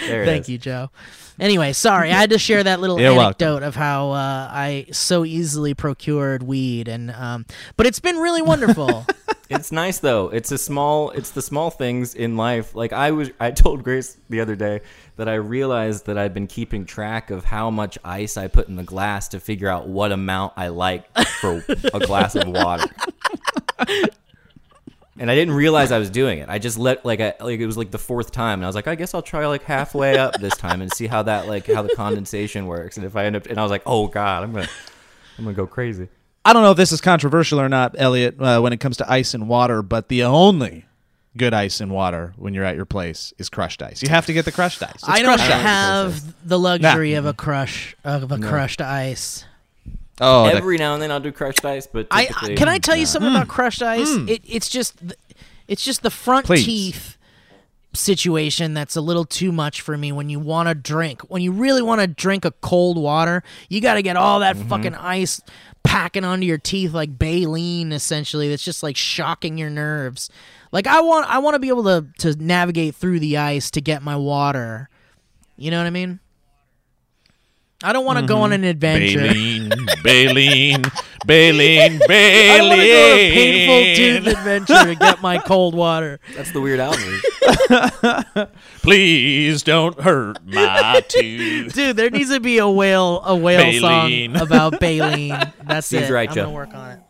[0.07, 0.49] There it Thank is.
[0.49, 0.91] you, Joe.
[1.39, 3.27] Anyway, sorry, I had to share that little You're welcome.
[3.47, 8.43] anecdote of how uh, I so easily procured weed, and um, but it's been really
[8.43, 9.07] wonderful.
[9.49, 10.29] It's nice though.
[10.31, 11.11] It's a small.
[11.11, 12.75] It's the small things in life.
[12.75, 13.31] Like I was.
[13.39, 14.81] I told Grace the other day
[15.17, 18.75] that I realized that I've been keeping track of how much ice I put in
[18.75, 21.07] the glass to figure out what amount I like
[21.41, 21.65] for
[21.95, 22.87] a glass of water.
[25.19, 26.49] And I didn't realize I was doing it.
[26.49, 28.77] I just let like I like it was like the fourth time, and I was
[28.77, 31.67] like, I guess I'll try like halfway up this time and see how that like
[31.67, 32.97] how the condensation works.
[32.97, 34.69] And if I end up, and I was like, oh god, I'm gonna
[35.39, 36.09] I'm gonna go crazy.
[36.45, 39.11] I don't know if this is controversial or not, Elliot, uh, when it comes to
[39.11, 40.85] ice and water, but the only
[41.37, 44.03] good ice and water when you're at your place is crushed ice.
[44.03, 44.95] You have to get the crushed ice.
[44.95, 45.63] It's I don't crushed ice.
[45.63, 49.45] have the luxury of a crush of a crushed ice.
[50.21, 52.79] Oh, the- Every now and then I'll do crushed ice, but I typically, can I
[52.79, 53.09] tell you nah.
[53.09, 53.51] something about hmm.
[53.51, 54.15] crushed ice?
[54.15, 54.29] Hmm.
[54.29, 55.19] It, it's just th-
[55.69, 56.65] it's just the front Please.
[56.65, 57.17] teeth
[57.93, 61.23] situation that's a little too much for me when you want to drink.
[61.23, 64.57] When you really want to drink a cold water, you got to get all that
[64.57, 64.69] mm-hmm.
[64.69, 65.41] fucking ice
[65.83, 68.49] packing onto your teeth like baleen essentially.
[68.49, 70.31] That's just like shocking your nerves.
[70.73, 73.81] Like I want I want to be able to to navigate through the ice to
[73.81, 74.89] get my water.
[75.57, 76.21] You know what I mean?
[77.83, 79.21] I don't want to go on an adventure.
[79.21, 79.69] Baleen,
[80.03, 80.83] Baleen,
[81.27, 82.01] Baleen, Baleen.
[82.09, 86.19] I want to go on a painful tooth adventure to get my cold water.
[86.35, 86.95] That's the Weird Al.
[88.83, 91.75] Please don't hurt my tooth.
[91.75, 94.33] Dude, there needs to be a whale a whale Baleen.
[94.35, 95.37] song about Baleen.
[95.65, 96.13] That's Steve's it.
[96.13, 97.01] right, I'm gonna work on it.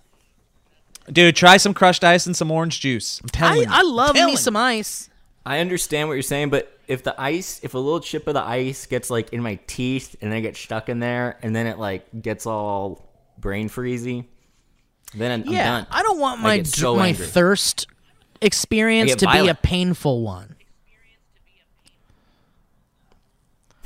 [1.12, 3.20] Dude, try some crushed ice and some orange juice.
[3.22, 3.66] I'm telling I, you.
[3.70, 5.08] I love Telling me some ice.
[5.46, 8.42] I understand what you're saying, but if the ice, if a little chip of the
[8.42, 11.68] ice gets like in my teeth and then it gets stuck in there, and then
[11.68, 14.24] it like gets all brain freezy,
[15.14, 15.86] then I'm, I'm Yeah, done.
[15.88, 17.26] I don't want my so my angry.
[17.26, 17.86] thirst
[18.40, 20.56] experience I get to be a painful one.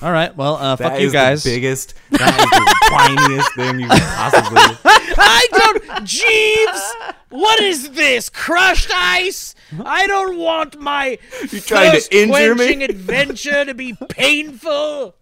[0.02, 1.42] All right, well, uh, fuck you is guys.
[1.44, 4.60] The biggest, that is the whiniest thing you could possibly.
[5.18, 6.94] I don't, Jeeves.
[7.30, 8.28] What is this?
[8.28, 9.54] Crushed ice?
[9.84, 11.18] I don't want my
[11.50, 12.66] You trying to injure me?
[12.66, 15.14] thirst-quenching adventure to be painful.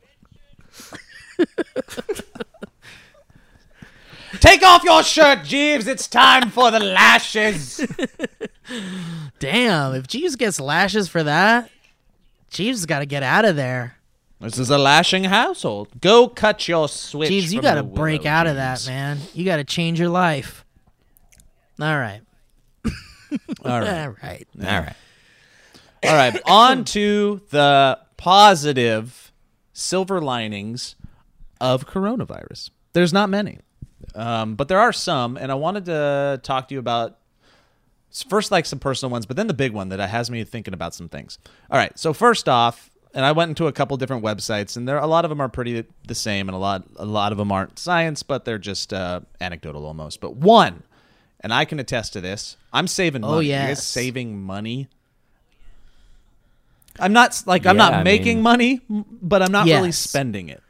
[4.41, 5.87] Take off your shirt, Jeeves.
[5.87, 7.87] It's time for the lashes.
[9.39, 11.71] Damn, if Jeeves gets lashes for that,
[12.51, 13.98] Jeeves got to get out of there.
[14.41, 15.89] This is a lashing household.
[16.01, 17.29] Go cut your switch.
[17.29, 19.19] Jeeves, you got to break out of that, man.
[19.35, 20.65] You got to change your life.
[21.81, 22.21] All right.
[22.85, 22.91] All
[23.65, 23.65] right.
[23.65, 24.47] All right.
[24.63, 24.97] All right.
[26.05, 29.33] All right, on to the positive
[29.73, 30.95] silver linings
[31.61, 32.71] of coronavirus.
[32.93, 33.59] There's not many,
[34.15, 37.19] um, but there are some, and I wanted to talk to you about
[38.31, 40.95] first, like some personal ones, but then the big one that has me thinking about
[40.95, 41.39] some things.
[41.69, 44.99] All right, so first off, and I went into a couple different websites, and there
[44.99, 47.51] a lot of them are pretty the same, and a lot a lot of them
[47.53, 50.21] aren't science, but they're just uh, anecdotal almost.
[50.21, 50.83] But one,
[51.41, 53.35] and I can attest to this, I'm saving money.
[53.35, 53.85] Oh, You guys yes.
[53.85, 54.89] saving money.
[57.01, 60.49] I'm not like I'm Yeah, not I making mean- money, but I'm not really spending
[60.49, 60.63] it.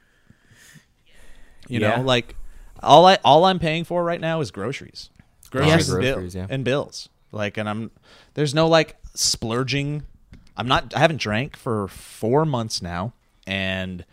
[1.68, 1.96] You Yeah.
[1.96, 2.36] know, like
[2.82, 5.10] all I all I'm paying for right now is groceries,
[5.50, 5.88] groceries, Yes.
[5.88, 6.46] and, bill- Groceries, yeah.
[6.50, 7.08] and bills.
[7.32, 7.90] Like, and I'm
[8.34, 10.02] there's no like splurging
[10.58, 10.94] I'm not.
[10.94, 13.14] I haven't drank for four months now,
[13.46, 14.04] and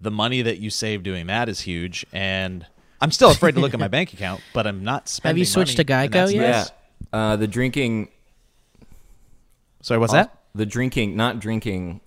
[0.00, 2.04] the money that you save doing that is huge.
[2.12, 2.66] And
[3.00, 5.30] I'm still afraid to look at my bank account, but I'm not spending.
[5.30, 6.50] Have you switched money, to Geico that's yet?
[6.50, 6.70] nice.
[7.12, 7.18] Yeah.
[7.18, 8.08] Uh, the drinking
[9.84, 10.38] Sorry, what's that?
[10.54, 12.00] The drinking, not drinking,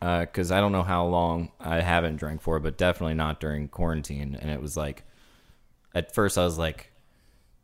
[0.00, 4.34] because I don't know how long I haven't drank for, but definitely not during quarantine.
[4.40, 5.02] And it was like,
[5.94, 6.90] at first I was like,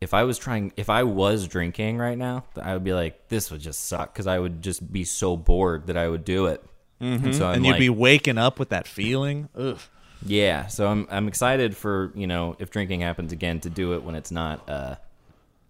[0.01, 3.49] if I was trying, if I was drinking right now, I would be like, this
[3.51, 6.63] would just suck because I would just be so bored that I would do it.
[6.99, 7.55] And so I'm Mm-hmm.
[7.55, 9.49] and you'd like, be waking up with that feeling.
[9.55, 9.79] Ugh.
[10.25, 10.67] yeah.
[10.67, 14.15] So I'm I'm excited for you know if drinking happens again to do it when
[14.15, 14.95] it's not uh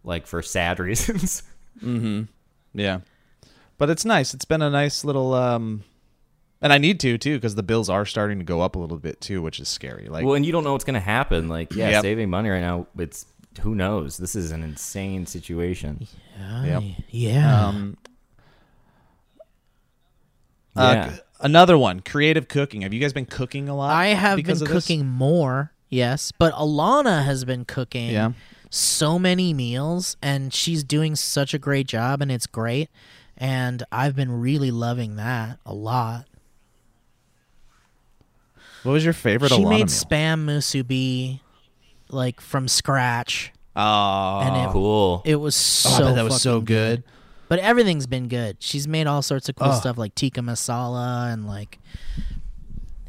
[0.04, 1.42] like for sad reasons.
[2.74, 3.00] Yeah,
[3.78, 4.34] but it's nice.
[4.34, 5.34] It's been a nice little.
[5.34, 5.84] um
[6.62, 8.98] and I need to too because the bills are starting to go up a little
[8.98, 10.08] bit too, which is scary.
[10.08, 11.48] Like, well, and you don't know what's gonna happen.
[11.50, 12.02] Like, yeah, Yep.
[12.04, 13.26] saving money right now, it's
[13.62, 14.18] who knows.
[14.18, 16.08] This is an insane situation.
[16.64, 16.84] Yep.
[17.10, 17.68] Yeah.
[17.68, 17.98] um,
[20.76, 20.82] Yeah.
[20.84, 22.82] uh, another one, creative cooking.
[22.82, 23.92] Have you guys been cooking a lot?
[23.94, 24.86] I have because been of this?
[24.86, 28.34] cooking more, yes, but Alana has been cooking Yeah.
[28.70, 32.90] so many meals and she's doing such a great job and it's great
[33.38, 36.26] and I've been really loving that a lot.
[38.84, 39.50] What was your favorite?
[39.52, 39.86] she Alana made meal?
[39.88, 41.40] spam musubi
[42.10, 45.22] like from scratch Oh, and it, Cool.
[45.26, 47.04] it was Oh, so bet that was so fucking good.
[47.50, 48.58] But everything's been good.
[48.60, 49.80] She's made all sorts of cool Oh.
[49.80, 51.80] stuff like tikka masala and like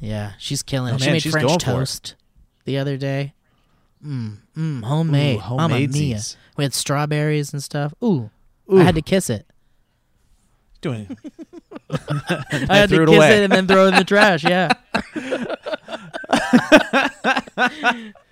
[0.01, 1.01] yeah, she's killing Oh, it.
[1.01, 1.75] she man, made she's French going for it.
[1.77, 2.15] toast
[2.65, 3.33] the other day.
[4.05, 5.41] Mm, mm, homemade.
[5.51, 6.21] Ooh, Mamma mia.
[6.57, 7.95] We had strawberries and stuff.
[8.05, 8.31] Ooh,
[8.73, 8.79] Ooh.
[8.79, 9.47] I had to kiss it.
[10.83, 11.17] Doing.
[11.91, 13.39] I had to it kiss away.
[13.39, 14.45] it and then throw it in the trash.
[14.45, 14.69] Yeah.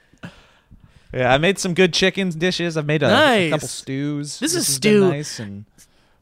[1.14, 2.76] Yeah, I made some good chicken dishes.
[2.76, 4.40] I've made a, a couple stews.
[4.40, 5.10] This is has been stew.
[5.10, 5.64] Nice and,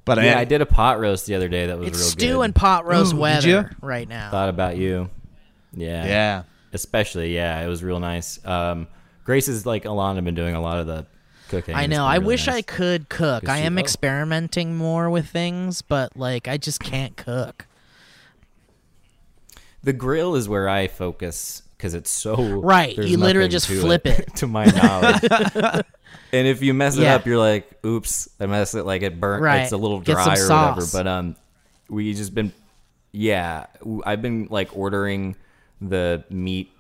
[0.05, 2.09] but yeah, I, I did a pot roast the other day that was It's real
[2.09, 2.41] stew good.
[2.43, 4.31] and pot roast Ooh, weather right now.
[4.31, 5.09] Thought about you.
[5.73, 6.05] Yeah.
[6.05, 6.43] Yeah.
[6.75, 8.45] Especially, yeah, it was real nice.
[8.45, 8.87] Um,
[9.25, 11.07] Grace is like Alana been doing a lot of the
[11.49, 11.75] cooking.
[11.75, 12.05] I know.
[12.05, 12.57] I really wish nice.
[12.57, 13.49] I could cook.
[13.49, 13.81] I she- am oh.
[13.81, 17.67] experimenting more with things, but like I just can't cook.
[19.83, 24.33] The grill is where I focus because it's so Right, you literally just flip it.
[24.37, 25.21] to my knowledge.
[26.33, 27.17] and if you mess it Yeah.
[27.17, 29.43] up, you're like, "Oops, I messed it." Like it burnt.
[29.43, 29.63] Right.
[29.63, 30.87] It's a little dry some or whatever.
[30.93, 31.37] But um,
[31.89, 32.53] we just been,
[33.11, 33.67] yeah,
[34.07, 35.35] I've been like ordering
[35.81, 36.71] the meat.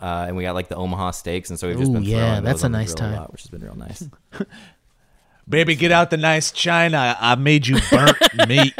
[0.00, 2.36] Uh, and we got like the Omaha steaks, and so we've just Ooh, been yeah,
[2.36, 3.16] those that's a on the nice grill time.
[3.20, 4.08] lot, which has been real nice.
[5.48, 7.16] Baby, get out the nice china.
[7.20, 8.16] I made you burnt
[8.48, 8.74] meat.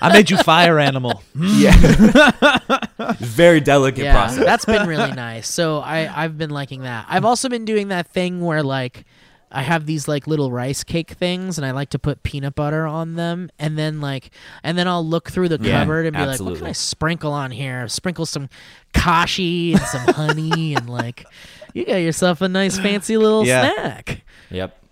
[0.00, 1.22] I made you fire animal.
[1.34, 1.72] yeah.
[3.18, 4.44] Very delicate yeah, process.
[4.44, 5.48] that's been really nice.
[5.48, 7.06] So I I've been liking that.
[7.08, 9.04] I've also been doing that thing where like
[9.50, 12.86] I have these like little rice cake things, and I like to put peanut butter
[12.86, 14.30] on them, and then like
[14.62, 16.66] and then I'll look through the Yeah, cupboard and be like, what can.
[16.66, 17.86] I sprinkle on here?
[17.88, 18.48] Sprinkle some
[18.92, 21.24] kashi and some honey, and like
[21.74, 23.72] you got yourself a nice fancy little Yeah.
[23.74, 24.22] snack.
[24.50, 24.82] Yep.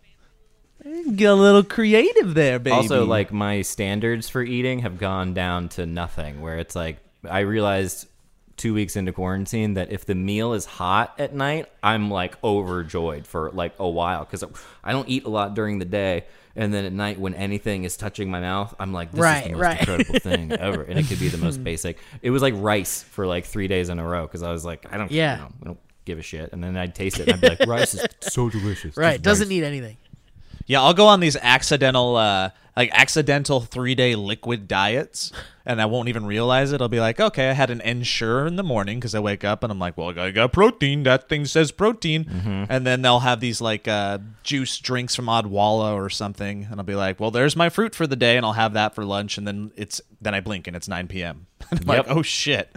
[1.16, 2.74] Get a little creative there, baby.
[2.74, 6.40] Also, like my standards for eating have gone down to nothing.
[6.40, 8.06] Where it's like I realized
[8.56, 13.26] two weeks into quarantine that if the meal is hot at night, I'm like overjoyed
[13.26, 14.44] for like a while because
[14.84, 16.24] I don't eat a lot during the day.
[16.56, 19.44] And then at night, when anything is touching my mouth, I'm like, "This is Right,
[19.44, 19.80] the most right.
[19.80, 21.98] incredible thing ever." And it could be the most basic.
[22.22, 24.86] It was like rice for like three days in a row because I was like,
[24.92, 25.34] "I don't, Yeah.
[25.36, 27.48] you know, I don't give a shit." And then I'd taste it and I'd be
[27.48, 29.50] like, "Rice is so delicious." Right, doesn't rice.
[29.50, 29.96] need anything.
[30.66, 35.32] Yeah, I'll go on these accidental, uh, like accidental three day liquid diets,
[35.66, 36.80] and I won't even realize it.
[36.80, 39.62] I'll be like, okay, I had an Ensure in the morning because I wake up
[39.62, 41.04] and I'm like, well, I got protein.
[41.04, 42.24] That thing says protein.
[42.24, 42.64] Mm-hmm.
[42.68, 46.84] And then they'll have these like uh, juice drinks from Odwalla or something, and I'll
[46.84, 49.38] be like, well, there's my fruit for the day, and I'll have that for lunch,
[49.38, 51.46] and then it's then I blink and it's 9 p.m.
[51.70, 52.74] and I'm like, oh shit,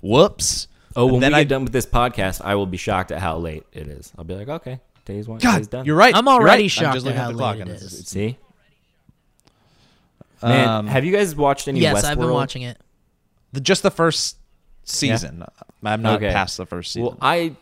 [0.00, 0.68] whoops.
[0.94, 3.12] Oh, when And then we get I done with this podcast, I will be shocked
[3.12, 4.12] at how late it is.
[4.16, 5.86] I'll be like, okay, day's one, God, day's done.
[5.86, 6.14] you're right.
[6.14, 6.70] I'm already right.
[6.70, 8.00] shocked I'm just at looking how at the clock late and it it's- is.
[8.00, 8.38] it's- See,
[10.42, 11.80] man, Um, have you guys watched any?
[11.80, 12.04] Yes, Westworld?
[12.10, 12.78] I've been watching it.
[13.52, 14.36] the, just the first
[14.84, 15.44] season.
[15.82, 16.32] I'm not Okay.
[16.32, 17.04] past the first season.
[17.06, 17.56] Well, I,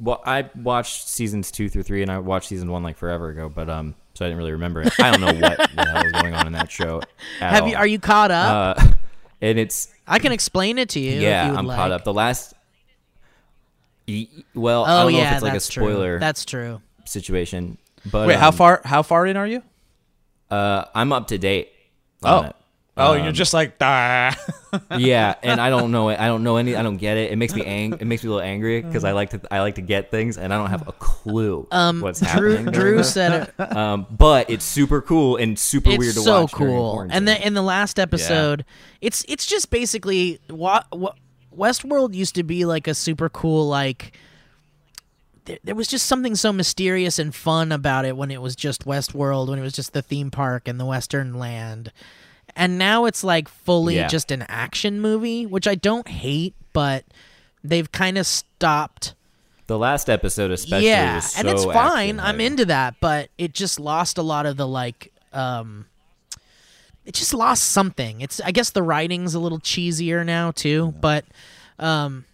[0.00, 3.48] well, I watched seasons two through three, and I watched season one like forever ago,
[3.48, 4.92] but um, so I didn't really remember it.
[5.00, 7.02] I don't know what the hell was going on in that show.
[7.40, 7.74] At Have you?
[7.76, 8.78] Are you caught up?
[8.78, 8.88] Uh,
[9.42, 11.16] and it's I can explain it to you.
[11.16, 11.76] if yeah, you would I'm like.
[11.76, 12.04] caught up.
[12.04, 12.54] The last.
[14.08, 16.20] Y- Well, I Oh don't know yeah, if it's like a that's spoiler true.
[16.20, 16.80] That's true.
[17.04, 17.78] situation,
[18.10, 18.80] but Wait, how um, far?
[18.84, 19.62] How far in are you?
[20.50, 21.70] Uh, I'm up to date.
[22.22, 22.48] On Oh.
[22.48, 22.56] it.
[22.94, 24.36] Oh, you're just like, ah.
[24.98, 26.20] yeah, and I don't know it.
[26.20, 26.76] I don't know any.
[26.76, 27.30] I don't get it.
[27.32, 29.40] It makes me ang- It makes me a little angry because I like to.
[29.50, 32.72] I like to get things, and I don't have a clue Um, what's Drew, happening.
[32.74, 33.74] Drew said it.
[33.76, 36.52] um, but it's super cool and super it's weird to so watch.
[36.52, 37.06] during cool.
[37.08, 38.66] And then in the last episode,
[39.00, 41.16] it's it's just basically what what
[41.56, 44.12] Westworld used to be like a super cool like.
[45.44, 48.84] There, there was just something so mysterious and fun about it when it was just
[48.84, 51.90] Westworld, when it was just the theme park and the Western land.
[52.54, 54.06] And now it's like fully Yeah.
[54.08, 57.04] just an action movie, which I don't hate, but
[57.64, 59.14] they've kind of stopped
[59.68, 62.20] the last episode, especially, yeah, was and it's fine.
[62.20, 65.12] I'm into that, but it just lost a lot of the like.
[65.32, 65.86] um
[67.04, 68.20] It just lost something.
[68.20, 71.24] It's I guess the writing's a little cheesier now too, but
[71.78, 72.24] um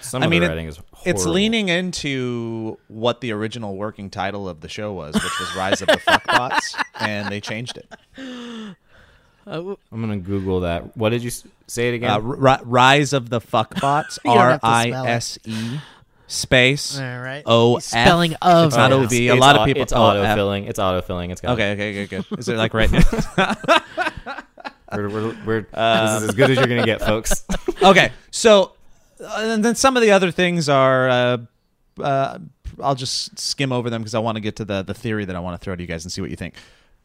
[0.00, 0.68] Some I mean, the it- writing.
[1.04, 1.32] It's horrible.
[1.32, 5.86] leaning into what the original working title of the show was, which was Rise of
[5.86, 7.88] the Fuckbots, and they changed it.
[9.46, 10.96] I'm gonna Google that.
[10.96, 11.30] What did you
[11.66, 12.10] say it again?
[12.10, 15.10] Uh, R- Rise of the Fuckbots, You don't R have to spell I it.
[15.10, 15.78] S E
[16.28, 17.42] space all right.
[17.46, 18.98] O spelling of It's not now.
[18.98, 19.12] OV.
[19.12, 19.82] A lot of people.
[19.82, 20.36] It's oh, auto F.
[20.36, 20.64] filling.
[20.64, 21.30] It's auto filling.
[21.30, 22.38] It's got Okay, okay, good, good.
[22.38, 22.90] Is it like right?
[24.90, 27.44] We're, we're, we're, this is as good as you're gonna get, folks.
[27.82, 28.72] okay, so
[29.20, 31.08] uh, and then some of the other things are.
[31.08, 31.38] Uh,
[32.00, 32.38] uh,
[32.80, 35.34] I'll just skim over them because I want to get to the the theory that
[35.36, 36.54] I want to throw to you guys and see what you think.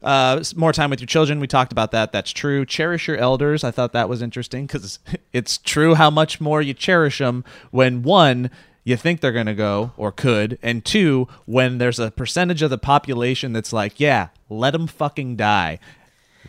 [0.01, 1.39] Uh, s- more time with your children.
[1.39, 2.11] We talked about that.
[2.11, 2.65] That's true.
[2.65, 3.63] Cherish your elders.
[3.63, 4.99] I thought that was interesting because
[5.33, 8.51] it's true how much more you cherish them when one
[8.83, 12.69] you think they're going to go or could, and two when there's a percentage of
[12.69, 15.79] the population that's like, yeah, let them fucking die.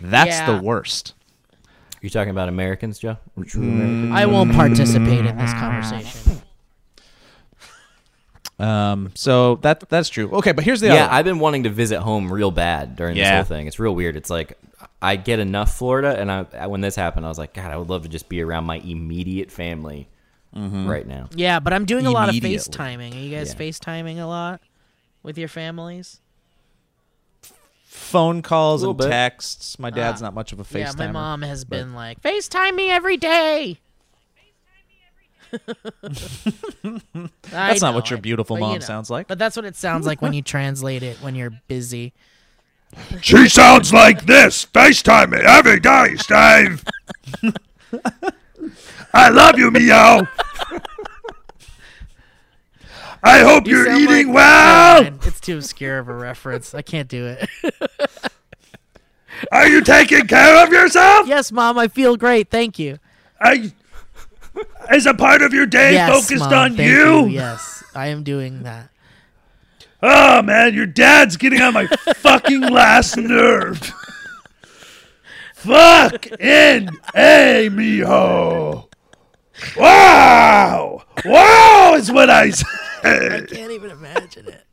[0.00, 0.56] That's Yeah.
[0.56, 1.14] the worst.
[2.00, 3.16] you talking about Americans, Joe?
[3.46, 4.12] True Americans?
[4.12, 6.42] I won't participate in this conversation.
[8.58, 10.30] Um, so that that's true.
[10.30, 11.12] Okay, but here's the Yeah, other.
[11.14, 13.66] I've been wanting to visit home real bad during this whole thing.
[13.66, 14.16] It's real weird.
[14.16, 14.56] It's like
[15.02, 17.88] I get enough Florida, and I when this happened, I was like, God, I would
[17.88, 20.06] love to just be around my immediate family
[20.54, 21.28] right now.
[21.34, 22.58] Yeah, but I'm doing a lot of Immediately.
[22.72, 23.12] FaceTiming.
[23.14, 23.66] Are you guys Yeah.
[23.66, 24.60] FaceTiming a lot
[25.22, 26.20] with your families?
[27.86, 29.08] phone calls and bit.
[29.08, 29.78] texts.
[29.78, 30.26] My dad's Ah.
[30.26, 30.78] not much of a FaceTime.
[30.98, 33.78] Yeah, my mom has been like, FaceTime me every day.
[37.50, 39.28] That's not what your beautiful mom sounds like.
[39.28, 42.12] But that's what it sounds like when you translate it when you're busy.
[43.20, 44.66] She sounds like this.
[44.66, 46.84] FaceTime me every day, Steve.
[49.12, 50.26] I love you, Meow.
[53.22, 55.02] I hope You you're eating like- well.
[55.04, 55.20] Mind.
[55.24, 56.74] It's too obscure of a reference.
[56.74, 57.48] I can't do it.
[59.50, 61.26] Are you taking care of yourself?
[61.26, 62.50] yes, mom, I feel great.
[62.50, 62.98] Thank you.
[63.40, 63.72] I,
[64.92, 67.26] is a part of your day yes, focused Mom, on thank you?
[67.26, 68.90] Yes, I am doing that.
[70.02, 73.92] Oh man, your dad's getting on my fucking last nerve.
[75.64, 78.88] Fuck in a mijo.
[79.76, 82.66] Wow, wow is what I said.
[83.04, 84.64] I can't even imagine it.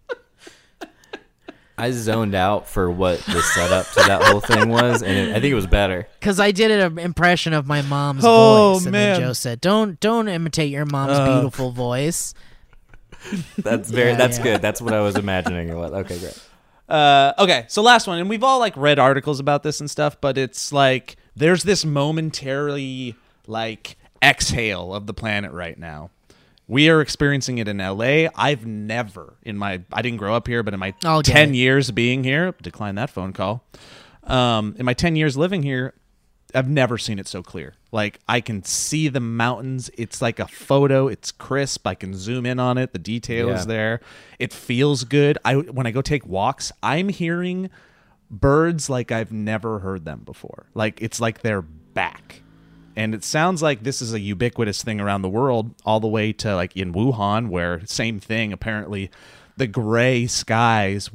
[1.78, 5.34] I zoned out for what the setup to that whole thing was, and it, I
[5.40, 6.08] think it was better.
[6.20, 9.14] Because I did an impression of my mom's Oh, voice, and man.
[9.14, 11.26] then Joe said, "Don't, don't imitate your mom's Uh.
[11.34, 12.34] beautiful voice."
[13.58, 14.12] That's very.
[14.12, 14.44] Yeah, that's yeah.
[14.44, 14.62] good.
[14.62, 15.92] That's what I was imagining it was.
[15.92, 16.40] Okay, great.
[16.92, 20.20] Uh, okay, so last one, and we've all like read articles about this and stuff,
[20.20, 23.16] but it's like there's this momentarily
[23.48, 26.10] like exhale of the planet right now.
[26.68, 28.28] We are experiencing it in LA.
[28.36, 31.50] I've never in my I didn't grow up here, but in my I'll get 10
[31.52, 31.56] it.
[31.56, 33.64] years being here, decline that phone call.
[34.24, 35.94] Um, in my 10 years living here,
[36.54, 37.76] I've never seen it so clear.
[37.92, 39.90] Like I can see the mountains.
[39.98, 41.08] It's like a photo.
[41.08, 41.86] It's crisp.
[41.86, 42.94] I can zoom in on it.
[42.94, 43.56] The detail Yeah.
[43.56, 44.00] is there.
[44.40, 45.38] It feels good.
[45.44, 47.70] I when I go take walks, I'm hearing
[48.30, 50.68] birds like I've never heard them before.
[50.74, 52.42] Like it's like they're back.
[52.96, 56.34] And it sounds like this is a ubiquitous thing around the world, all the way
[56.34, 58.52] to like in Wuhan, where same thing.
[58.52, 59.10] Apparently,
[59.58, 61.10] the gray skies,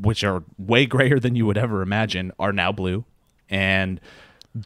[0.00, 3.04] which are way grayer than you would ever imagine, are now blue.
[3.50, 4.00] And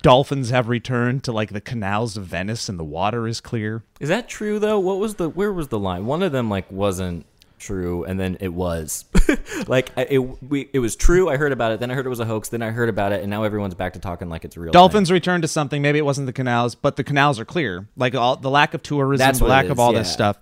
[0.02, 3.82] dolphins have returned to like the canals of Venice, and the water is clear.
[3.98, 4.78] Is that true though?
[4.78, 5.28] What was the?
[5.28, 6.06] Where was the line?
[6.06, 7.26] One of them like wasn't
[7.58, 9.04] true, and then it was.
[9.66, 11.28] like it, we, it was true.
[11.28, 11.80] I heard about it.
[11.80, 12.48] Then I heard it was a hoax.
[12.48, 14.72] Then I heard about it, and now everyone's back to talking like it's real.
[14.72, 15.82] Dolphins returned to something.
[15.82, 17.86] Maybe it wasn't the canals, but the canals are clear.
[17.96, 20.38] Like all the lack of tourism, That's the lack of all this stuff.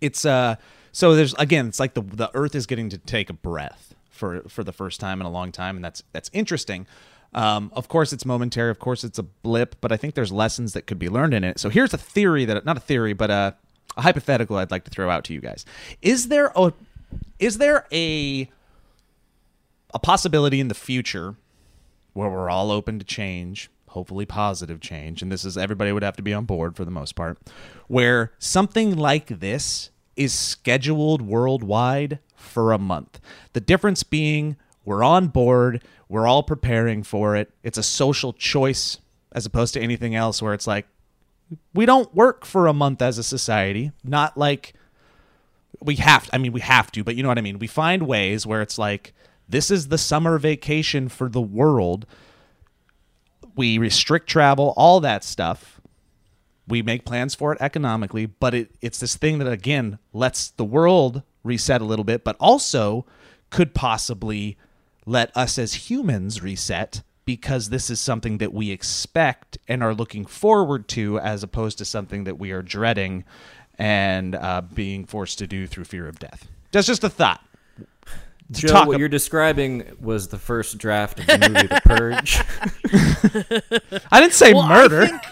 [0.00, 0.56] It's uh.
[0.94, 4.42] So there's again, it's like the the Earth is getting to take a breath for
[4.48, 6.86] for the first time in a long time, and that's that's interesting.
[7.34, 8.70] Um, of course, it's momentary.
[8.70, 11.44] Of course, it's a blip, but I think there's lessons that could be learned in
[11.44, 11.58] it.
[11.58, 13.56] So here's a theory that not a theory, but a,
[13.96, 15.64] a hypothetical I'd like to throw out to you guys.
[16.02, 16.72] Is there a
[17.38, 18.50] is there a
[19.94, 21.36] a possibility in the future
[22.12, 26.16] where we're all open to change, hopefully positive change, and this is everybody would have
[26.16, 27.38] to be on board for the most part,
[27.88, 33.20] where something like this is scheduled worldwide for a month.
[33.54, 37.50] The difference being we're on board, we're all preparing for it.
[37.62, 38.98] It's a social choice
[39.32, 40.86] as opposed to anything else where it's like
[41.74, 44.74] we don't work for a month as a society, not like
[45.80, 47.58] we have to, I mean we have to, but you know what I mean.
[47.58, 49.12] We find ways where it's like
[49.48, 52.06] this is the summer vacation for the world.
[53.54, 55.80] We restrict travel, all that stuff.
[56.68, 60.64] We make plans for it economically, but it, it's this thing that again lets the
[60.64, 63.04] world reset a little bit, but also
[63.50, 64.56] could possibly
[65.06, 70.26] let us as humans reset because this is something that we expect and are looking
[70.26, 73.24] forward to as opposed to something that we are dreading
[73.78, 76.48] and uh, being forced to do through fear of death.
[76.72, 77.40] That's just a thought.
[78.54, 81.80] To Joe, talk what ab- you're describing was the first draft of the movie The
[81.84, 82.42] Purge.
[84.12, 85.06] I didn't say Well, murder.
[85.06, 85.22] think-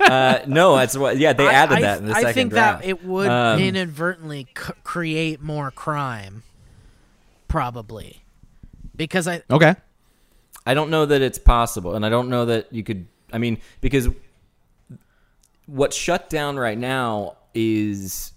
[0.10, 1.16] uh, no, that's what.
[1.16, 2.82] Yeah, they I- added I, that in the I second think draft.
[2.82, 6.42] that it would Um, inadvertently c- create more crime,
[7.48, 8.22] probably,
[8.96, 9.74] because I okay.
[10.64, 13.06] I don't know that it's possible, and I don't know that you could.
[13.32, 14.08] I mean, because
[15.66, 18.32] what's shut down right now is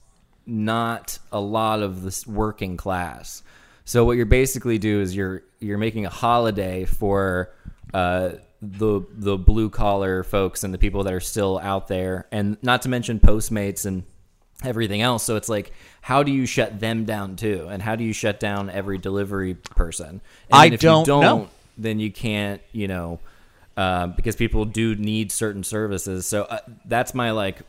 [0.45, 3.43] not a lot of this working class.
[3.86, 7.51] So what you're basically do is you're you're making a holiday for
[7.93, 12.57] uh, the the blue collar folks and the people that are still out there, and
[12.62, 14.03] not to mention Postmates and
[14.64, 15.24] everything else.
[15.24, 18.39] So it's like, how do you shut them down too, and how do you shut
[18.39, 20.07] down every delivery person?
[20.10, 21.49] And I if don't you don't know.
[21.78, 23.20] then you can't, you know,
[23.78, 26.26] uh, because people do need certain services.
[26.26, 27.62] So uh, that's my like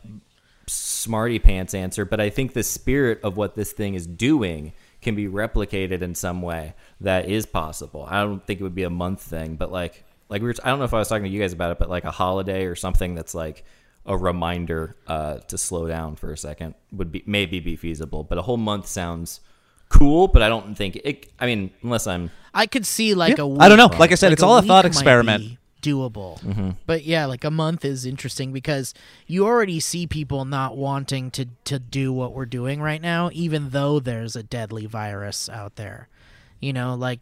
[0.66, 2.04] smarty pants answer.
[2.04, 4.72] But I think the spirit of what this thing is doing
[5.02, 8.06] can be replicated in some way that is possible.
[8.08, 10.54] I don't think it would be a month thing, but like like we were.
[10.62, 12.10] I don't know if I was talking to you guys about it, but like a
[12.10, 13.64] holiday or something that's like
[14.10, 18.24] a reminder uh, to slow down for a second would be maybe be feasible.
[18.24, 19.40] But a whole month sounds
[19.88, 21.32] cool, but I don't think it.
[21.38, 23.44] I mean, unless I'm I could see like Yeah.
[23.44, 23.96] a week, I don't know.
[23.98, 25.42] Like I said, it's all a week thought might experiment.
[25.44, 26.70] be Doable, Mm-hmm.
[26.84, 28.92] but yeah, like a month is interesting because
[29.26, 33.70] you already see people not wanting to to do what we're doing right now, even
[33.70, 36.08] though there's a deadly virus out there.
[36.60, 37.20] You know, like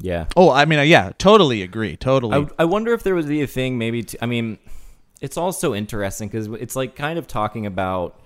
[0.00, 0.26] yeah.
[0.36, 1.96] Oh, I mean, uh, yeah, totally agree.
[1.96, 2.46] Totally.
[2.58, 4.58] I, I wonder if there would be a thing maybe to, I mean
[5.20, 8.20] it's also interesting because it's like kind of talking about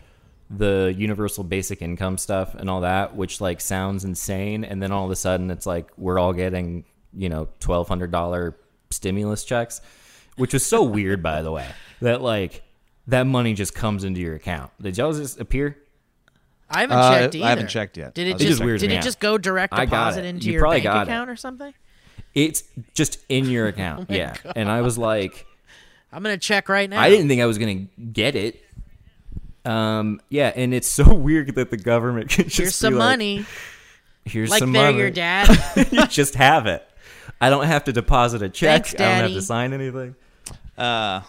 [0.50, 5.04] the universal basic income stuff and all that which like sounds insane and then all
[5.06, 6.84] of a sudden it's like we're all getting
[7.14, 8.54] you know $1200
[8.90, 9.80] stimulus checks
[10.36, 11.66] which was so weird by the way
[12.02, 12.62] that like
[13.06, 15.78] that money just comes into your account did y'all just appear
[16.68, 18.14] I haven't Uh, checked I haven't checked yet.
[18.14, 19.02] Did I it just just weird did it out.
[19.04, 20.28] just go direct I got deposit it.
[20.28, 21.10] into You your bank got it.
[21.10, 21.72] account or something?
[22.34, 22.62] it's
[22.94, 25.46] just in your account yeah and i was like
[26.12, 27.00] I'm gonna check right now.
[27.00, 28.62] I didn't think I was gonna get it.
[29.64, 32.98] Um, yeah, and it's so weird that the government can just Here's be some like,
[33.12, 33.46] money.
[34.24, 34.98] Here's Like some there, money.
[34.98, 35.48] your dad.
[35.90, 36.86] you just have it.
[37.40, 38.86] I don't have to deposit a check.
[38.86, 40.14] Thanks, I don't have to sign anything.
[40.78, 41.22] uh,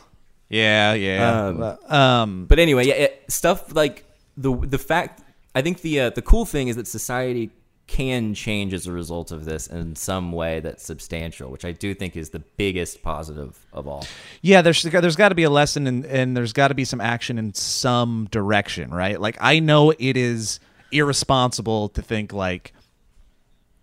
[0.50, 1.46] yeah, yeah.
[1.48, 4.06] Um, But, um, But anyway, yeah, it, stuff like
[4.38, 5.22] the the fact.
[5.56, 7.52] I think the uh, the cool thing is that society
[7.88, 11.94] can change as a result of this in some way that's substantial, which I do
[11.94, 14.06] think is the biggest positive of all.
[14.42, 17.02] yeah, there's there's got to be a lesson and and there's got to be some
[17.02, 19.20] action in some direction, right?
[19.20, 20.60] Like I know it is
[20.92, 22.74] irresponsible to think like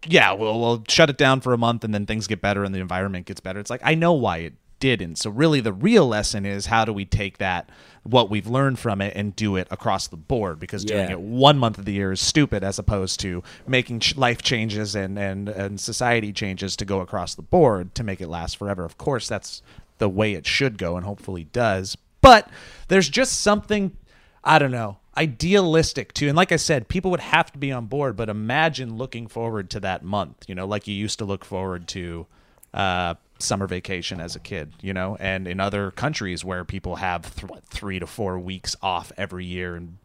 [0.07, 2.75] yeah, we'll we'll shut it down for a month and then things get better and
[2.75, 3.61] the environment gets better.
[3.61, 5.16] It's like I know why it didn't.
[5.16, 7.68] So really the real lesson is how do we take that
[8.03, 11.59] what we've learned from it and do it across the board because doing it one
[11.59, 15.51] month of the year is stupid as opposed to making ch- life changes and, and
[15.51, 18.85] and society changes to go across the board to make it last forever.
[18.85, 19.62] Of course that's
[19.99, 21.97] the way it should go and hopefully does.
[22.22, 22.49] But
[22.89, 23.97] there's just something
[24.43, 26.28] I don't know, idealistic too.
[26.28, 29.68] And like I said, people would have to be on board, but imagine looking forward
[29.70, 32.26] to that month, you know, like you used to look forward to
[32.72, 37.34] uh, summer vacation as a kid, you know, and in other countries where people have
[37.34, 39.99] th- what, three to four weeks off every year and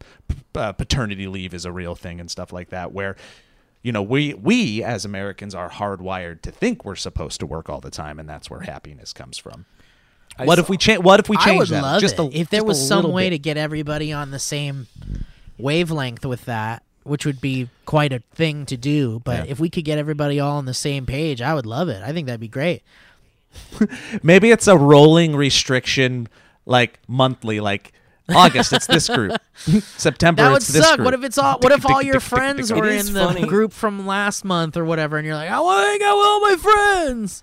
[0.54, 3.16] uh, paternity leave is a real thing and stuff like that, where
[3.82, 7.80] you know we we as Americans are hardwired to think we're supposed to work all
[7.80, 9.64] the time, and that's where happiness comes from.
[10.38, 11.02] what if we change?
[11.02, 11.82] What if we change I would that?
[11.82, 13.36] love just it a, if there was some way bit.
[13.36, 14.86] to get everybody on the same
[15.58, 19.20] wavelength with that, which would be quite a thing to do.
[19.24, 19.52] But Yeah.
[19.52, 22.02] if we could get everybody all on the same page, I would love it.
[22.02, 22.82] I think that'd be great.
[24.22, 26.28] Maybe it's a rolling restriction,
[26.64, 27.92] like monthly, like
[28.28, 29.40] August it's this group,
[29.96, 30.96] September That would it's this suck.
[30.96, 31.04] group.
[31.04, 31.58] What if it's all?
[31.60, 33.46] What if all your friends were in the funny.
[33.46, 36.26] group from last month or whatever, and you're like, I want to hang out with
[36.26, 37.42] all my friends.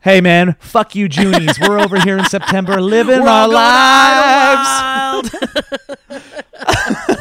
[0.00, 1.58] Hey man, fuck you, Junies.
[1.60, 5.30] We're over here in September living We're our lives.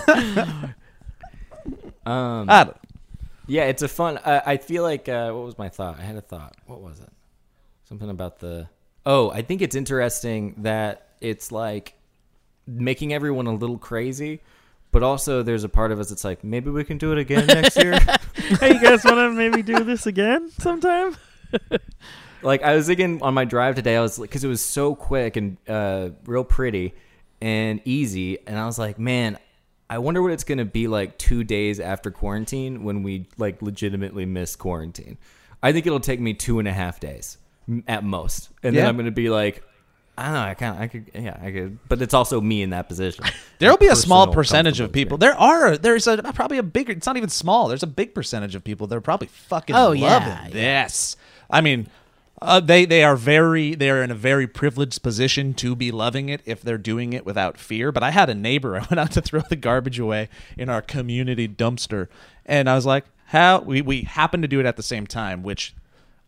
[0.07, 0.73] Idlewild.
[2.05, 2.47] Um,
[3.47, 4.19] yeah, it's a fun.
[4.25, 5.99] I I feel like uh, what was my thought?
[5.99, 6.55] I had a thought.
[6.65, 7.09] What was it?
[7.87, 8.67] Something about the.
[9.05, 11.93] Oh, I think it's interesting that it's like
[12.67, 14.41] making everyone a little crazy,
[14.91, 17.47] but also there's a part of us that's like maybe we can do it again
[17.47, 17.97] next year.
[18.59, 21.15] hey, you guys want to maybe do this again sometime?
[22.41, 24.93] like I was thinking on my drive today, I was like, because it was so
[24.93, 26.93] quick and uh, real pretty
[27.39, 29.37] and easy, and I was like, man,
[29.89, 34.25] I wonder what it's gonna be like two days after quarantine when we like legitimately
[34.25, 35.17] miss quarantine.
[35.63, 37.37] I think it'll take me two and a half days
[37.87, 39.63] at most, and then I'm gonna be like.
[40.19, 40.41] I don't know.
[40.41, 43.23] I kind of, I could, yeah, I could, but it's also me in that position.
[43.59, 45.19] There'll be a small percentage of people.
[45.19, 45.77] There are.
[45.77, 46.91] There's a probably a bigger.
[46.91, 47.67] It's not even small.
[47.67, 51.17] There's a big percentage of people that are probably fucking Oh, loving yeah, this.
[51.51, 51.87] I mean,
[52.41, 56.29] uh, they they are very they are in a very privileged position to be loving
[56.29, 57.91] it if they're doing it without fear.
[57.91, 58.75] But I had a neighbor.
[58.79, 62.07] I went out to throw the garbage away in our community dumpster,
[62.43, 65.43] and I was like, "How we we happened to do it at the same time,"
[65.43, 65.75] which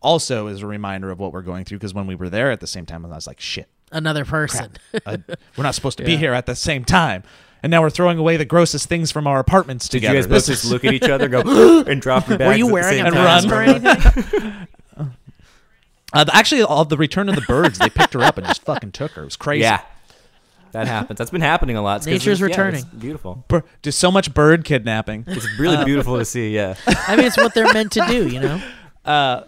[0.02, 2.60] also is a reminder of what we're going through because when we were there at
[2.60, 4.72] the same time, I was like, "Shit." Another person.
[5.06, 5.18] uh,
[5.58, 7.24] we're not supposed to be here at the same time.
[7.64, 10.14] And now we're throwing away the grossest things from our apartments Did together.
[10.16, 12.38] you guys both This just is- look at each other, and go, and drop your
[12.38, 12.48] bags?
[12.50, 14.68] Were you at the wearing same a And mask or anything?
[16.14, 18.92] uh, actually, all the Return of the Birds, they picked her up and just fucking
[18.94, 19.24] took her.
[19.24, 19.62] It was crazy.
[19.64, 19.82] Yeah,
[20.72, 21.18] that happens.
[21.18, 21.98] That's been happening a lot.
[21.98, 22.82] It's 'cause Nature's it's- yeah, returning.
[22.82, 23.44] it's beautiful.
[23.48, 25.26] Bir- Just so much bird kidnapping.
[25.28, 26.56] It's really beautiful to see.
[26.56, 26.76] Yeah.
[27.08, 28.62] I mean, it's what they're meant to do, you know.
[29.06, 29.44] Uh,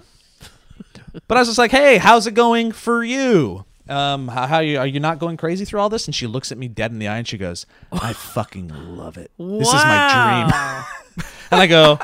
[1.27, 3.65] but I was just like, "Hey, how's it going for you?
[3.89, 6.51] Um, how, how you are you not going crazy through all this?" And she looks
[6.51, 9.31] at me dead in the eye and she goes, "I fucking love it.
[9.37, 10.43] This is my
[11.15, 11.99] dream." and I go,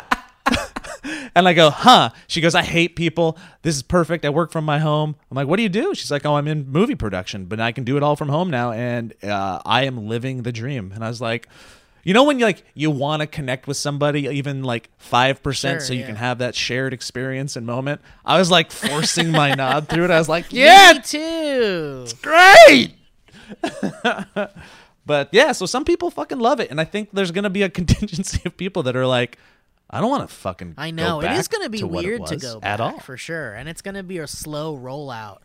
[1.36, 2.12] and I go, huh?
[2.28, 3.38] She goes, I hate people.
[3.62, 4.26] This is perfect.
[4.26, 5.16] I work from my home.
[5.30, 5.94] I'm like, what do you do?
[5.96, 8.50] She's like, oh, I'm in movie production, but I can do it all from home
[8.50, 10.92] now, and uh, I am living the dream.
[10.94, 11.48] And I was like,
[12.08, 15.82] you know, when you like you want to connect with somebody, even like five percent,
[15.82, 16.06] Sure, so you yeah.
[16.06, 18.00] can have that shared experience and moment.
[18.24, 20.12] I was like forcing my nod through it.
[20.12, 22.08] I was like, yeah, Me too.
[22.22, 22.94] great.
[25.06, 27.70] but yeah, so some people fucking love it, and I think there's gonna be a
[27.82, 29.38] contingency of people that are like,
[29.90, 30.76] I don't want to fucking.
[30.78, 32.80] I go know it is going to be what weird to was go at back,
[32.80, 33.00] all.
[33.00, 35.40] for sure, and it's going to be a slow rollout,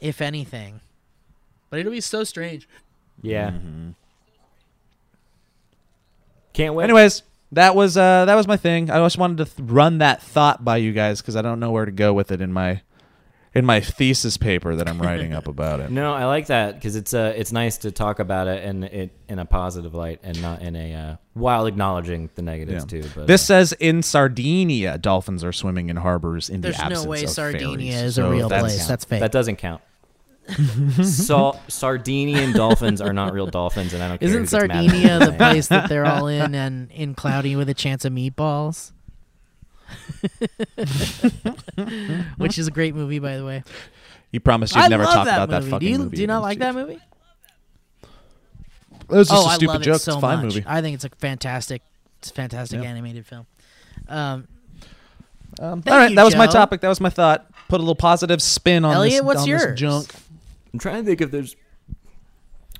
[0.00, 0.82] if anything.
[1.68, 2.68] But it'll be so strange.
[3.22, 3.50] Yeah.
[3.50, 3.90] Mm-hmm.
[6.58, 6.84] Can't wait.
[6.84, 8.90] Anyways, that was uh that was my thing.
[8.90, 11.70] I just wanted to th- run that thought by you guys because I don't know
[11.70, 12.82] where to go with it in my
[13.54, 15.90] in my thesis paper that I'm writing up about it.
[15.98, 19.10] No, I like that because it's uh, it's nice to talk about it in it
[19.28, 23.02] in a positive light and not in a uh, while acknowledging the negatives Yeah.
[23.02, 23.08] too.
[23.14, 27.24] But This says in Sardinia, dolphins are swimming in harbors in There's the no way
[27.24, 28.02] Sardinia ferries.
[28.02, 28.86] is a real that's- place.
[28.86, 29.20] That's fake.
[29.20, 29.80] that doesn't count.
[31.02, 34.18] Sal- Sardinian dolphins are not real dolphins, and I don't.
[34.18, 36.90] care Isn't who gets mad at me Sardinia the place that they're all in and
[36.90, 38.92] in Cloudy with a Chance of Meatballs?
[42.36, 43.62] Which is a great movie, by the way.
[44.30, 45.70] You promised you'd I never talk that about that movie.
[45.70, 46.16] fucking do you, movie.
[46.16, 46.98] Do you not like that movie?
[48.02, 49.96] It was just oh, a I stupid love joke.
[49.96, 50.54] it so it's a fine much.
[50.54, 50.64] movie.
[50.66, 51.82] I think it's a fantastic,
[52.18, 52.88] it's a fantastic Yeah.
[52.90, 53.46] animated film.
[54.08, 54.48] Um,
[55.60, 56.80] Um, all right, you, that was my topic.
[56.82, 57.46] That was my thought.
[57.68, 59.80] Put a little positive spin on Elliot, this, what's on this yours?
[59.80, 60.14] junk.
[60.78, 61.56] I'm trying to think if there's.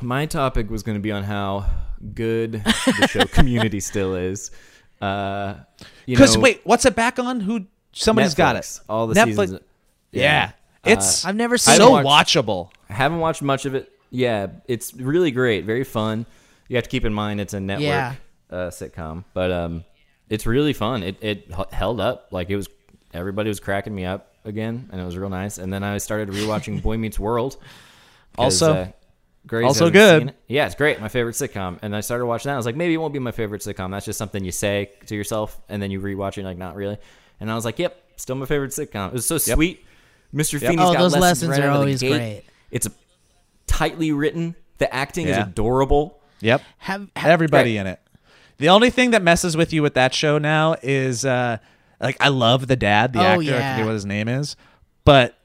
[0.00, 1.68] My topic was going to be on how
[2.14, 4.52] good the show Community still is.
[5.00, 5.54] Uh,
[6.06, 7.40] you Because know, wait, what's it back on?
[7.40, 7.66] Who?
[7.92, 8.78] Somebody's got it.
[8.88, 9.60] All the Netflix- seasons.
[10.12, 10.52] Yeah,
[10.84, 12.04] it's I've never seen so it.
[12.06, 12.70] watchable.
[12.88, 13.90] I haven't watched much of it.
[14.10, 16.24] Yeah, it's really great, very fun.
[16.68, 18.14] You have to keep in mind it's a network Yeah.
[18.48, 19.82] uh, sitcom, but um,
[20.28, 21.02] it's really fun.
[21.02, 22.68] It it held up like it was.
[23.12, 25.58] Everybody was cracking me up again, and it was real nice.
[25.58, 27.56] And then I started rewatching Boy Meets World.
[28.38, 28.86] 'Cause, Also- uh,
[29.46, 30.28] Grace also good.
[30.28, 30.34] it.
[30.46, 31.00] Yeah, it's great.
[31.00, 31.78] My favorite sitcom.
[31.80, 32.54] And I started watching that.
[32.54, 33.90] I was like, maybe it won't be my favorite sitcom.
[33.90, 36.76] That's just something you say to yourself, and then you rewatch it, and like, not
[36.76, 36.98] really.
[37.40, 39.06] And I was like, yep, still my favorite sitcom.
[39.08, 39.86] It was so sweet.
[40.34, 40.60] Mr.
[40.60, 42.42] Feeney's Oh, got those lessons, lessons right are out of the always great.
[42.70, 42.88] It's
[43.66, 44.54] tightly written.
[44.78, 46.20] The acting is adorable.
[46.40, 46.60] Yep.
[46.78, 48.00] Have, have Everybody in it.
[48.58, 51.56] The only thing that messes with you with that show now is uh
[52.00, 53.72] like I love the dad, the Oh, actor, I yeah.
[53.74, 54.56] forget what his name is.
[55.04, 55.37] But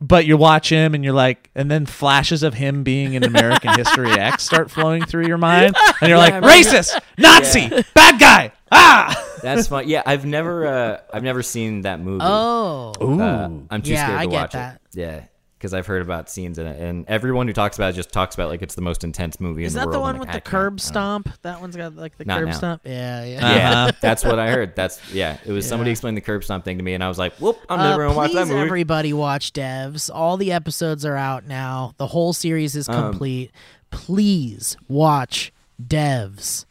[0.00, 3.74] but you watch him and you're like and then flashes of him being in American
[3.76, 8.20] History X start flowing through your mind and you're like I remember- racist, Nazi, bad
[8.20, 8.52] guy.
[8.70, 9.24] Ah.
[9.42, 9.88] That's fun.
[9.88, 12.24] Yeah, I've never, uh, I've never seen that movie.
[12.24, 14.74] oh, Uh, I'm too Yeah, scared I to get watch that.
[14.74, 14.80] it.
[14.98, 15.20] Yeah,
[15.58, 18.34] because I've heard about scenes in it, and everyone who talks about it just talks
[18.36, 19.94] about like it's the most intense movie Is in the that world.
[19.96, 21.28] the one like, with I the curb stomp?
[21.42, 22.54] That one's got like the Not curb now.
[22.54, 22.82] stomp.
[22.84, 23.40] Yeah, yeah.
[23.56, 23.92] Yeah, Uh-huh.
[24.00, 24.76] that's what I heard.
[24.76, 25.36] That's yeah.
[25.44, 27.58] It was somebody explained the curb stomp thing to me, and I was like, "Whoop,
[27.68, 30.08] I'm Uh, never gonna watch that movie." everybody watch Devs.
[30.14, 31.94] All the episodes are out now.
[31.98, 33.50] The whole series is Um, complete.
[33.90, 35.52] please watch
[35.84, 36.64] Devs.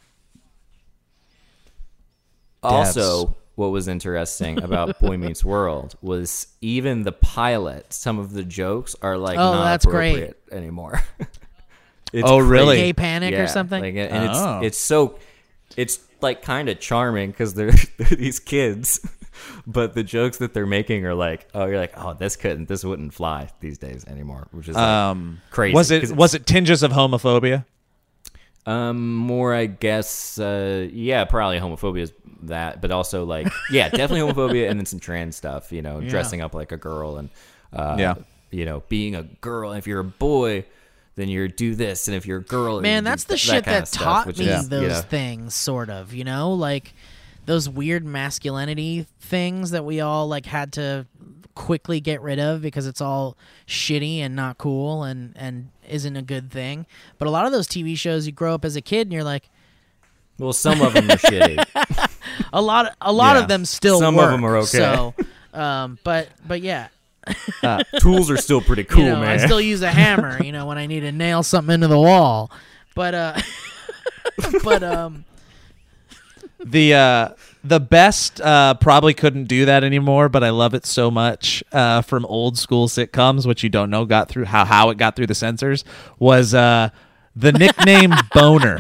[2.63, 7.91] Also, what was interesting about Boy Meets World was even the pilot.
[7.91, 10.33] Some of the jokes are like Oh, not that's great.
[10.51, 11.01] anymore.
[12.13, 12.77] It's Oh, really?
[12.77, 13.83] Gay Panic or something?
[13.83, 14.59] Like, and Oh.
[14.59, 15.19] it's it's so
[15.75, 19.01] it's like kind of charming because they're, they're these kids,
[19.67, 22.85] but the jokes that they're making are like, oh, you're like, oh, this couldn't, this
[22.85, 25.73] wouldn't fly these days anymore, which is like, Um, crazy.
[25.75, 27.65] Was it was it tinges of homophobia?
[28.67, 30.37] Um, more, I guess.
[30.37, 32.13] Uh, yeah, probably homophobia is
[32.43, 35.71] that, but also like, yeah, definitely homophobia, and then some trans stuff.
[35.71, 37.29] You know, dressing up like a girl and,
[37.73, 38.15] uh, Yeah.
[38.51, 39.71] you know, being a girl.
[39.71, 40.65] And if you're a boy,
[41.15, 43.75] then you're do this, and if you're a girl, Man, that's the th- shit kind
[43.77, 46.13] that of stuff, taught me is, those you know, things, sort of.
[46.13, 46.93] You know, like
[47.45, 51.07] those weird masculinity things that we all like had to
[51.55, 56.21] quickly get rid of because it's all shitty and not cool and and isn't a
[56.21, 56.85] good thing.
[57.17, 59.23] But a lot of those TV shows, you grow up as a kid and you're
[59.23, 59.49] like,
[60.39, 61.63] Well, some of them are shitty.
[62.53, 63.41] a lot, a lot Yeah.
[63.43, 63.99] of them still.
[63.99, 64.65] Some of them are okay.
[64.67, 65.13] So,
[65.53, 66.87] um, but but yeah,
[67.99, 69.29] Tools are still pretty cool, you know, man.
[69.29, 71.99] I still use a hammer, you know, when I need to nail something into the
[71.99, 72.51] wall.
[72.95, 73.39] But uh,
[74.63, 75.25] but um.
[76.59, 77.29] The uh,
[77.67, 82.01] the best uh, probably couldn't do that anymore, but I love it so much uh,
[82.01, 85.27] from old school sitcoms, which you don't know got through how how it got through
[85.27, 85.83] the censors
[86.19, 86.89] was uh,
[87.35, 88.77] the nickname Boner.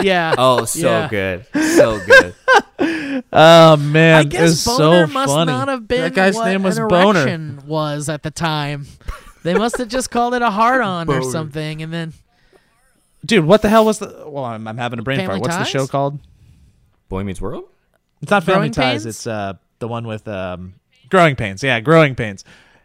[0.00, 0.34] Yeah.
[0.38, 1.08] oh, so Yeah.
[1.08, 2.34] good, so good.
[3.32, 5.52] Oh man, I it guess was boner so must funny.
[5.52, 7.58] not have been that guy's what name was an Boner.
[7.66, 8.86] was at the time.
[9.42, 12.14] They must have just called it a hard on or something, and then
[13.24, 14.24] Dude, what the hell was the?
[14.26, 15.42] Well, I'm, I'm having a brain Family fart.
[15.42, 16.18] What's the show called?
[17.10, 17.64] Boy Meets World.
[18.22, 18.92] It's not Family Growing Ties.
[19.02, 19.06] Pains?
[19.06, 20.74] It's uh, the one with um,
[21.10, 21.62] Growing Pains.
[21.62, 22.42] Yeah, Growing Pains.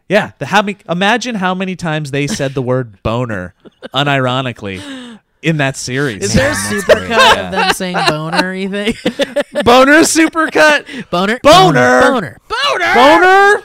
[0.09, 0.77] Yeah, the how many?
[0.89, 3.53] Imagine how many times they said the word boner,
[3.93, 6.23] unironically, in that series.
[6.23, 7.45] is there a that's supercut great, yeah.
[7.45, 8.53] of them saying boner?
[8.53, 9.01] You think
[9.65, 11.09] boner supercut?
[11.09, 12.01] boner, Boner!
[12.01, 13.63] boner, boner, Boner,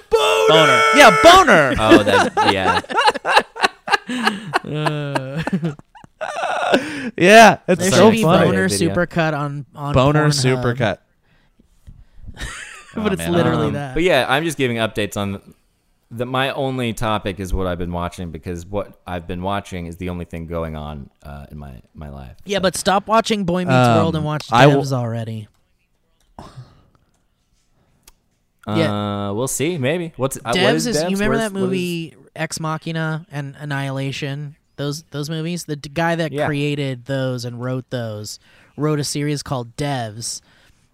[0.49, 0.81] boner.
[0.95, 1.75] Yeah, boner.
[1.79, 2.81] Oh, that yeah.
[7.17, 8.47] yeah, it's There so should be funny.
[8.47, 8.95] boner Video.
[8.95, 10.63] supercut on on Boner Pornhub.
[10.63, 10.99] supercut.
[12.35, 12.45] but
[12.97, 13.33] Oh, it's man.
[13.33, 13.95] literally Um, that.
[13.95, 15.41] But yeah, I'm just giving updates on
[16.11, 16.27] that.
[16.27, 20.09] My only topic is what I've been watching because what I've been watching is the
[20.11, 22.37] only thing going on uh, in my my life.
[22.45, 25.49] yeah, So- but stop watching Boy Meets Um, World and watch I will- Devs already.
[26.39, 26.45] uh,
[28.77, 29.31] yeah.
[29.31, 29.79] we'll see.
[29.79, 31.11] Maybe what's uh, what Devs is is, Devs?
[31.11, 34.57] you remember Where's- that what is- movie Ex Machina and Annihilation?
[34.81, 35.65] Those those movies.
[35.67, 36.47] The d- guy that Yeah.
[36.47, 38.39] created those and wrote those
[38.79, 40.41] wrote a series called Devs,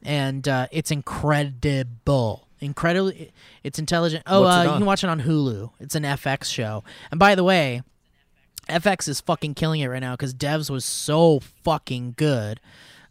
[0.02, 2.48] and uh, it's incredible.
[2.60, 3.30] Incredibly,
[3.62, 4.24] it's intelligent.
[4.26, 4.78] Oh, What's it uh, you on?
[4.78, 5.70] can watch it on Hulu.
[5.78, 6.82] It's an FX show.
[7.10, 7.82] And by the way,
[8.68, 12.58] FX is fucking killing it right now because Devs was so fucking good.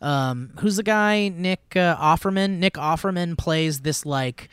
[0.02, 1.30] Um, who's the guy?
[1.30, 2.58] Nick uh, Offerman.
[2.58, 4.50] Nick Offerman plays this like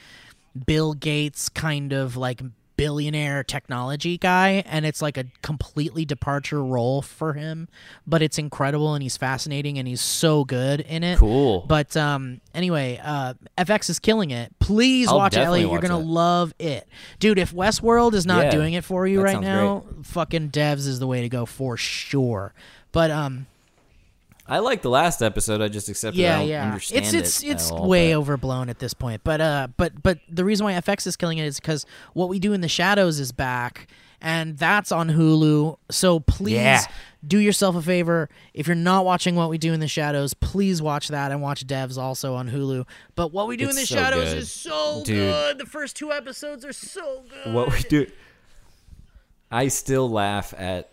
[0.66, 2.42] Bill Gates kind of like
[2.76, 7.68] billionaire technology guy, and it's like a completely departure role for him.
[8.06, 11.18] But it's incredible, and he's fascinating, and he's so good in it.
[11.18, 11.64] Cool.
[11.68, 14.52] But um, anyway, uh, FX is killing it.
[14.58, 15.70] Please I'll watch it, Elliot.
[15.70, 16.06] You're gonna it.
[16.06, 17.38] love it, dude.
[17.38, 21.06] If Westworld is not Yeah, doing it for you right now, fucking Devs is the
[21.06, 22.54] way to go for sure.
[22.92, 23.46] But um,
[24.46, 25.60] I like the last episode.
[25.62, 26.20] I just accepted.
[26.20, 26.64] I yeah, don't yeah.
[26.66, 29.22] Understand It's it's it it's all, way but- overblown at this point.
[29.24, 32.38] But uh, but but the reason why FX is killing it is because what we
[32.38, 33.86] do in the shadows is back,
[34.20, 35.76] and that's on Hulu.
[35.90, 36.82] So please Yeah.
[37.26, 38.28] do yourself a favor.
[38.52, 41.64] If you're not watching what we do in the shadows, please watch that and watch
[41.66, 42.84] Devs also on Hulu.
[43.14, 44.38] But what we do in the so shadows good.
[44.38, 45.16] is so Dude.
[45.16, 45.58] good.
[45.58, 47.54] The first two episodes are so good.
[47.54, 48.06] what we do.
[49.50, 50.91] I still laugh at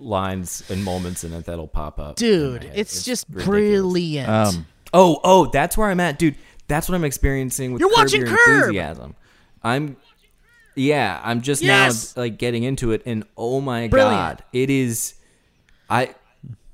[0.00, 2.16] lines and moments in it that'll pop up.
[2.16, 2.72] Dude, head.
[2.76, 3.46] it's, just ridiculous.
[3.48, 4.28] brilliant.
[4.28, 4.66] Um,
[4.96, 6.36] Oh, oh, that's where I'm at, dude.
[6.68, 8.58] That's what I'm experiencing with You're Curb watching Your Curb!
[8.60, 9.16] enthusiasm.
[9.62, 9.96] I'm,
[10.76, 12.14] yeah, I'm just Yes!
[12.16, 14.38] now like getting into it, and oh my Brilliant.
[14.38, 15.14] god, it is,
[15.90, 16.14] I,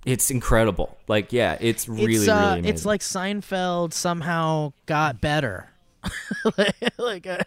[0.04, 0.98] it's incredible.
[1.08, 2.64] Like, yeah, it's really, it's uh, really amazing.
[2.66, 5.70] it's like Seinfeld somehow got better.
[6.98, 7.38] like uh,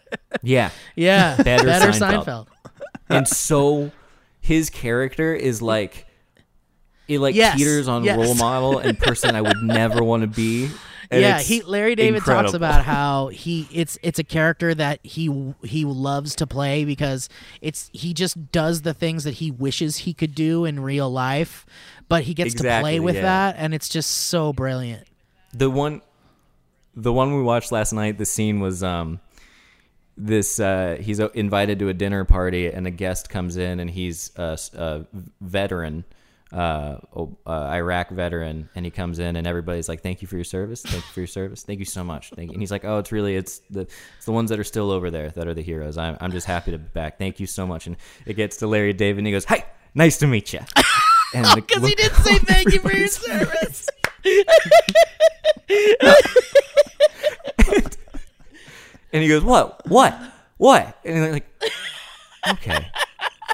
[0.42, 2.24] yeah, yeah, Better Seinfeld.
[2.24, 2.46] Seinfeld.
[3.08, 3.92] and so
[4.44, 6.06] his character is like,
[7.08, 8.18] it like Yes, teeters on yes.
[8.18, 10.70] role model and person I would never want to be.
[11.10, 15.54] And yeah, he Larry David talks about how he it's it's a character that he
[15.62, 17.30] he loves to play because
[17.62, 21.64] it's he just does the things that he wishes he could do in real life,
[22.10, 23.22] but he gets to play with yeah.
[23.22, 25.06] that and it's just so brilliant.
[25.54, 26.02] the one
[26.94, 29.20] the one we watched last night the scene was um
[30.16, 33.90] this uh he's uh, invited to a dinner party and a guest comes in and
[33.90, 35.06] he's a
[35.40, 36.04] veteran
[36.52, 38.68] uh, oh, uh Iraq veteran.
[38.76, 40.82] And he comes in and everybody's like thank you for your service.
[40.82, 41.64] Thank you for your service.
[41.64, 42.30] Thank you so much.
[42.30, 42.54] Thank you.
[42.54, 45.10] And he's like oh it's really it's the it's the ones that are still over
[45.10, 45.98] there that are the heroes.
[45.98, 47.18] I'm I'm just happy to be back.
[47.18, 47.86] Thank you so much.
[47.86, 50.60] And it gets to Larry David and he goes hey nice to meet you
[51.32, 53.88] Because he didn't say thank you for your service.
[59.14, 59.88] And he goes, "What?
[59.88, 60.14] What?
[60.58, 61.62] What?" And they're like,
[62.50, 62.86] "Okay."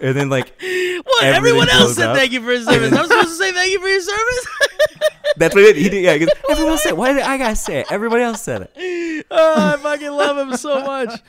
[0.03, 1.25] And then like What?
[1.25, 2.17] Everyone else said up.
[2.17, 2.93] thank you for your service.
[2.93, 4.47] I'm supposed to say thank you for your service?
[5.37, 6.03] that's what it, he did.
[6.03, 6.95] Yeah, he goes, everyone else said.
[6.95, 7.93] Why did I gotta say it?
[7.93, 9.27] Everybody else said it.
[9.31, 11.21] oh, I fucking love him so much.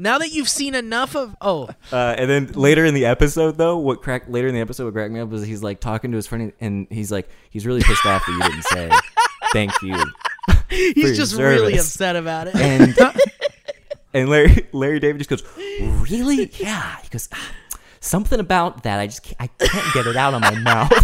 [0.00, 3.76] Now that you've seen enough of oh, Uh, and then later in the episode, though,
[3.78, 6.16] what cracked later in the episode, what cracked me up was he's like talking to
[6.16, 8.90] his friend, and he's like, he's really pissed off that you didn't say
[9.52, 9.96] thank you.
[10.70, 12.54] he's just really upset about it.
[12.54, 12.96] And
[14.14, 15.42] and Larry Larry David just goes,
[16.10, 16.50] really?
[16.54, 16.96] Yeah.
[17.02, 17.50] He goes, "Ah,
[18.00, 18.98] something about that.
[19.00, 20.92] I just can't, I can't get it out of my mouth.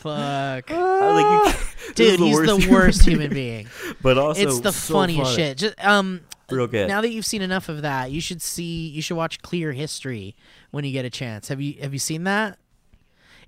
[0.00, 0.70] Fuck.
[0.70, 1.64] I was like, you can't-
[1.96, 3.18] Dude, he's the human worst being.
[3.18, 3.68] human being.
[4.02, 5.36] but also it's the so funniest funny.
[5.36, 5.58] shit.
[5.58, 6.20] Just um
[6.50, 6.86] Real good.
[6.88, 10.36] now that you've seen enough of that, you should see you should watch Clear History
[10.70, 11.48] when you get a chance.
[11.48, 12.58] Have you have you seen that?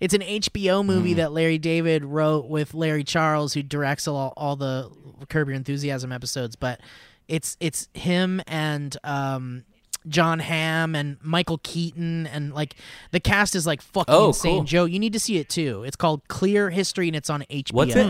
[0.00, 4.56] It's an HBO movie that Larry David wrote with Larry Charles, who directs all, all
[4.56, 4.90] the
[5.28, 6.56] Curb Your Enthusiasm episodes.
[6.56, 6.80] But
[7.28, 9.64] it's it's him and um,
[10.08, 12.74] Jon Hamm and Michael Keaton and like
[13.10, 14.56] the cast is like fucking Oh, insane.
[14.58, 14.64] cool.
[14.64, 15.84] Joe, you need to see it too.
[15.84, 17.72] It's called Clear History and it's on HBO.
[17.74, 18.06] What's it?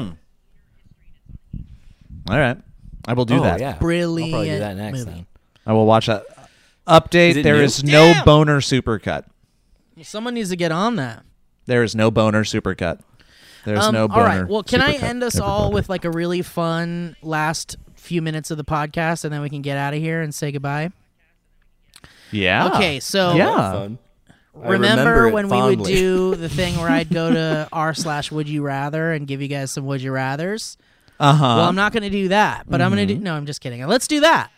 [2.29, 2.57] All right.
[3.09, 3.61] I will do oh, that.
[3.61, 3.79] yeah.
[3.79, 5.11] Brilliant I'll probably do that next movie.
[5.11, 5.27] then.
[5.67, 6.25] I will watch that.
[6.87, 7.63] Update: Is There new?
[7.63, 8.25] is no Damn!
[8.25, 9.25] boner supercut.
[10.03, 11.25] Someone needs to get on that.
[11.67, 13.01] There is no boner supercut.
[13.65, 14.23] There's Um, no boner.
[14.25, 14.49] right.
[14.49, 18.51] Well, can I end us Never all with like a really fun last few minutes
[18.51, 20.91] of the podcast, and then we can get out of here and say goodbye?
[22.31, 22.69] Yeah.
[22.75, 23.01] Okay.
[23.01, 23.73] So Yeah.
[23.73, 23.99] Fun.
[24.63, 28.33] I remember, it when we would do the thing where I'd go to r slash
[28.33, 30.77] Would You Rather and give you guys some Would You Rather's?
[31.21, 31.45] Uh huh.
[31.59, 33.09] well, I'm not going to do that, but I'm going Mm-hmm.
[33.09, 33.21] to do.
[33.25, 33.87] No, I'm just kidding.
[33.87, 34.51] Let's do that.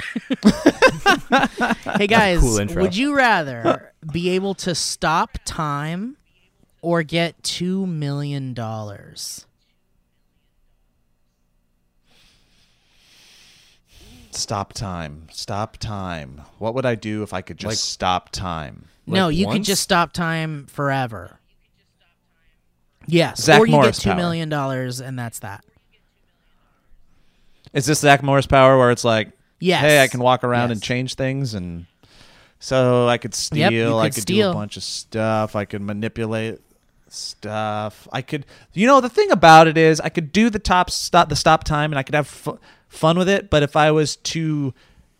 [1.96, 6.16] hey guys, cool would you rather be able to stop time
[6.82, 9.46] or get two million dollars?
[14.32, 15.26] Stop time.
[15.32, 16.42] Stop time.
[16.58, 18.86] What would I do if I could just Like- stop time?
[19.06, 21.38] no, Like you could just stop time forever.
[23.06, 24.16] Yes, Zach or you Morris get two power.
[24.18, 25.64] million dollars, and that's that.
[27.72, 29.30] Is this Zach Morris power where it's like,
[29.60, 29.82] Yes.
[29.82, 31.86] hey, I can walk around and change things and
[32.58, 34.52] so I could steal, you I could could steal.
[34.52, 36.60] do a bunch of stuff, I could manipulate
[37.08, 38.06] stuff.
[38.12, 41.28] I could You know, the thing about it is I could do the top stop
[41.28, 42.58] the stop time and I could have fu-
[42.88, 44.74] fun with it, but if I was to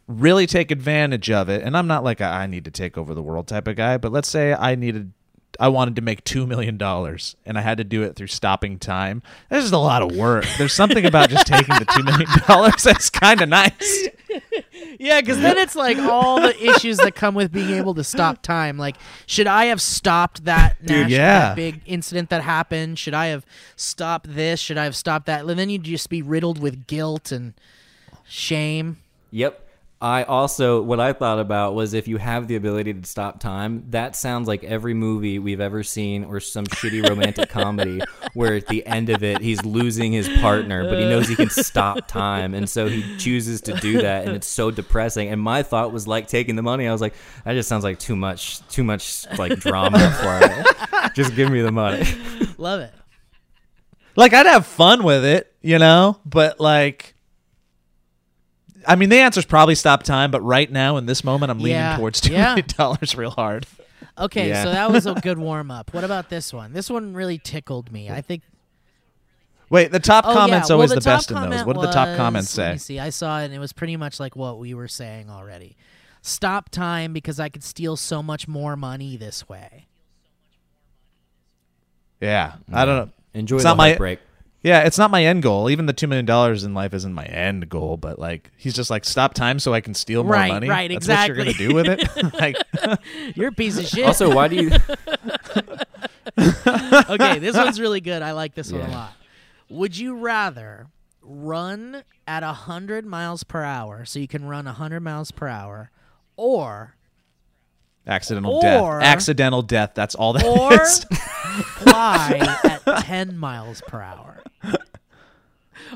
[0.06, 3.14] really take advantage of it, and I'm not like a, I need to take over
[3.14, 5.12] the world type of guy, but let's say I needed
[5.58, 8.78] I wanted to make two million dollars and I had to do it through stopping
[8.78, 9.22] time.
[9.50, 10.46] This is a lot of work.
[10.58, 14.08] There's something about just taking the two million dollars that's kind of nice.
[14.98, 18.42] Yeah, because then it's like all the issues that come with being able to stop
[18.42, 18.78] time.
[18.78, 21.40] Like, should I have stopped that, national, yeah.
[21.40, 22.98] that big incident that happened?
[22.98, 23.44] Should I have
[23.76, 24.60] stopped this?
[24.60, 25.44] Should I have stopped that?
[25.44, 27.54] And then you'd just be riddled with guilt and
[28.26, 28.98] shame.
[29.30, 29.66] Yep.
[30.02, 33.84] I also what I thought about was if you have the ability to stop time,
[33.90, 38.00] that sounds like every movie we've ever seen or some shitty romantic comedy
[38.32, 41.50] where at the end of it he's losing his partner, but he knows he can
[41.50, 45.28] stop time and so he chooses to do that and it's so depressing.
[45.28, 46.88] And my thought was like taking the money.
[46.88, 51.14] I was like, that just sounds like too much too much like drama for it.
[51.14, 52.04] Just give me the money.
[52.56, 52.92] Love it.
[54.16, 57.14] like I'd have fun with it, you know, but like
[58.86, 61.58] I mean the answer is probably stop time, but right now in this moment I'm
[61.58, 61.96] leaning Yeah.
[61.96, 62.54] towards two Yeah.
[62.54, 63.66] million dollars real hard.
[64.18, 64.64] Okay, Yeah.
[64.64, 65.92] so that was a good warm up.
[65.94, 66.72] What about this one?
[66.72, 68.10] This one really tickled me.
[68.10, 68.42] I think.
[69.70, 70.74] Wait, the top Oh, comment's yeah.
[70.74, 71.42] always well, the, top best in those.
[71.44, 72.72] comment What did the top was- comments Let say?
[72.72, 72.98] me see.
[72.98, 75.76] I saw it, and it was pretty much like what we were saying already.
[76.22, 79.86] Stop time because I could steal so much more money this way.
[82.20, 82.54] Yeah.
[82.72, 83.12] I don't know.
[83.32, 84.18] Enjoy It's the not my- heartbreak.
[84.62, 85.70] Yeah, it's not my end goal.
[85.70, 88.90] Even the two million dollars in life isn't my end goal, but like he's just
[88.90, 90.68] like stop time so I can steal more Right, money.
[90.68, 92.34] right, That's what you're gonna do with it.
[92.34, 92.56] like
[93.36, 94.04] You're a piece of shit.
[94.06, 94.70] Also, why do you
[96.38, 98.22] okay, this one's really good.
[98.22, 99.12] I like this one a lot.
[99.68, 100.86] Would you rather
[101.22, 105.90] run at 100 miles per hour so you can run 100 miles per hour
[106.36, 106.96] or
[108.06, 108.62] Accidental Or-
[109.00, 109.02] death.
[109.08, 109.92] Accidental death.
[109.94, 111.04] That's all that or is.
[111.84, 114.42] fly at 10 miles per hour?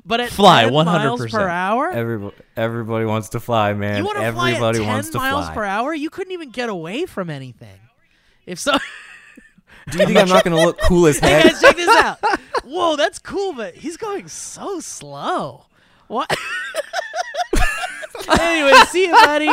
[0.05, 1.31] But at Fly, 10 miles 100%.
[1.31, 1.91] per hour?
[1.91, 3.99] Everybody, everybody wants to fly, man.
[3.99, 5.55] you want to fly at 10 wants to miles fly.
[5.55, 5.95] per hour?
[5.95, 7.79] You couldn't even get away from anything.
[8.47, 8.73] If so
[9.91, 11.43] Do you think I'm not going to look cool as heck?
[11.45, 11.53] Hey heck?
[11.53, 12.19] guys, check this out.
[12.65, 15.67] Whoa, that's cool, but he's going so slow.
[16.09, 16.35] What?
[18.41, 19.51] anyway, see you, buddy.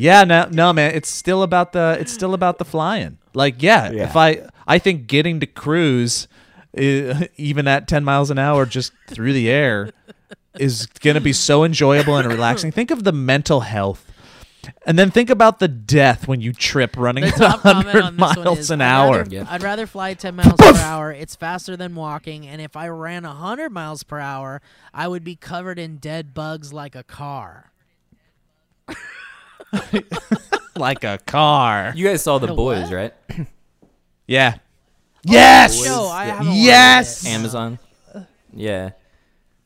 [0.00, 0.94] Yeah, no, no, man.
[0.94, 1.96] It's still about the.
[2.00, 3.18] It's still about the flying.
[3.34, 4.04] Like, yeah, Yeah.
[4.04, 6.26] if I, I think getting to cruise,
[6.76, 9.92] uh, even at ten miles an hour, just through the air,
[10.58, 12.72] is gonna be so enjoyable and relaxing.
[12.72, 14.10] Think of the mental health,
[14.86, 18.58] and then think about the death when you trip running The at hundred on miles
[18.58, 19.16] is, an I'd hour.
[19.18, 19.46] Rather, Yep.
[19.50, 21.12] I'd rather fly 10 miles per hour.
[21.12, 24.62] It's faster than walking, and if I ran 100 miles per hour,
[24.94, 27.70] I would be covered in dead bugs like a car.
[30.76, 31.92] like a car.
[31.94, 32.92] You guys saw the The boys, what?
[32.92, 33.14] right?
[34.26, 34.56] Yeah.
[35.24, 35.84] Yes.
[35.84, 37.24] No, I haven't watched Yes!
[37.24, 37.28] it.
[37.30, 37.78] Amazon.
[38.52, 38.90] Yeah.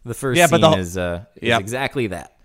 [0.05, 1.61] The first Yeah, but scene the- is uh is Yep.
[1.61, 2.36] exactly that.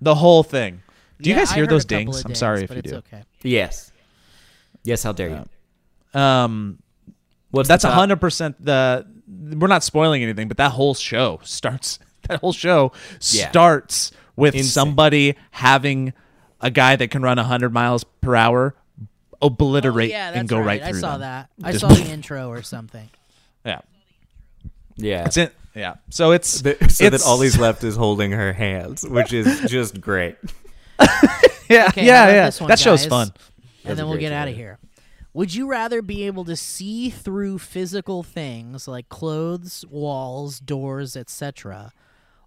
[0.00, 0.82] The whole thing.
[1.20, 2.24] Do you guys hear those a dings?
[2.24, 2.96] I'm sorry if you it's do.
[2.98, 3.22] okay.
[3.42, 3.92] Yes.
[4.82, 5.46] Yes, how dare
[6.14, 6.20] you?
[6.20, 6.78] Um,
[7.50, 9.06] What's that's the top- hundred percent the.
[9.26, 11.98] We're not spoiling anything, but that whole show starts.
[12.28, 12.92] That whole show
[13.32, 13.50] Yeah.
[13.50, 14.70] starts with Insane.
[14.70, 16.12] somebody having
[16.60, 18.74] a guy that can run hundred miles per hour
[19.42, 21.20] obliterate Oh, yeah, and go right, I through I saw them.
[21.20, 21.50] that.
[21.62, 23.08] I Just- saw the intro or something.
[23.64, 23.80] Yeah,
[24.96, 25.26] Yeah.
[25.26, 25.50] it's in.
[25.74, 29.60] Yeah, so it's The- so that all he's left is holding her hands, which is
[29.70, 30.36] just great.
[31.66, 32.50] Yeah, Okay, yeah, yeah.
[32.58, 33.08] one, that show's guys?
[33.08, 33.28] fun.
[33.28, 33.32] and
[33.84, 34.78] That's then we'll great get out of here.
[35.32, 41.92] Would you rather be able to see through physical things like clothes, walls, doors, etc.,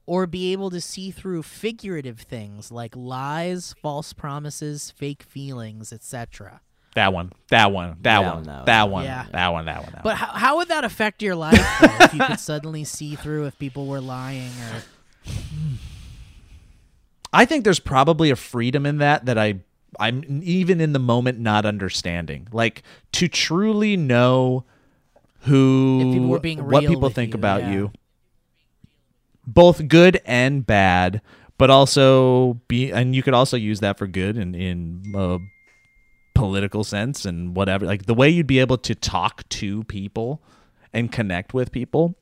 [0.08, 6.62] or be able to see through figurative things like lies, false promises, fake feelings, etc.?
[6.96, 8.92] That one, that one, that, That one, one, that that one.
[8.92, 9.26] one, Yeah.
[9.32, 9.92] that one, that one.
[9.94, 10.18] That But one.
[10.18, 13.60] how, how would that affect your life though, if you could suddenly see through if
[13.60, 14.82] people were lying or
[17.34, 19.60] I think there's probably a freedom in that that I
[20.00, 22.48] I'm even in the moment not understanding.
[22.52, 22.82] Like
[23.14, 24.64] to truly know
[25.42, 27.72] who If people were being what people think you, about yeah.
[27.74, 27.92] you.
[29.48, 31.22] Both good and bad,
[31.58, 35.40] but also be and you could also use that for good in in a
[36.36, 37.86] political sense and whatever.
[37.86, 40.42] Like the way you'd be able to talk to people
[40.94, 42.16] and connect with people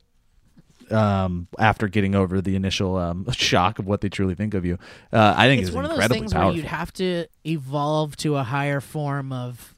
[0.90, 4.78] um, after getting over the initial um, shock of what they truly think of you.
[5.12, 6.50] Uh, I think it's it's, one of those things powerful.
[6.50, 9.74] where you'd have to evolve to a higher form of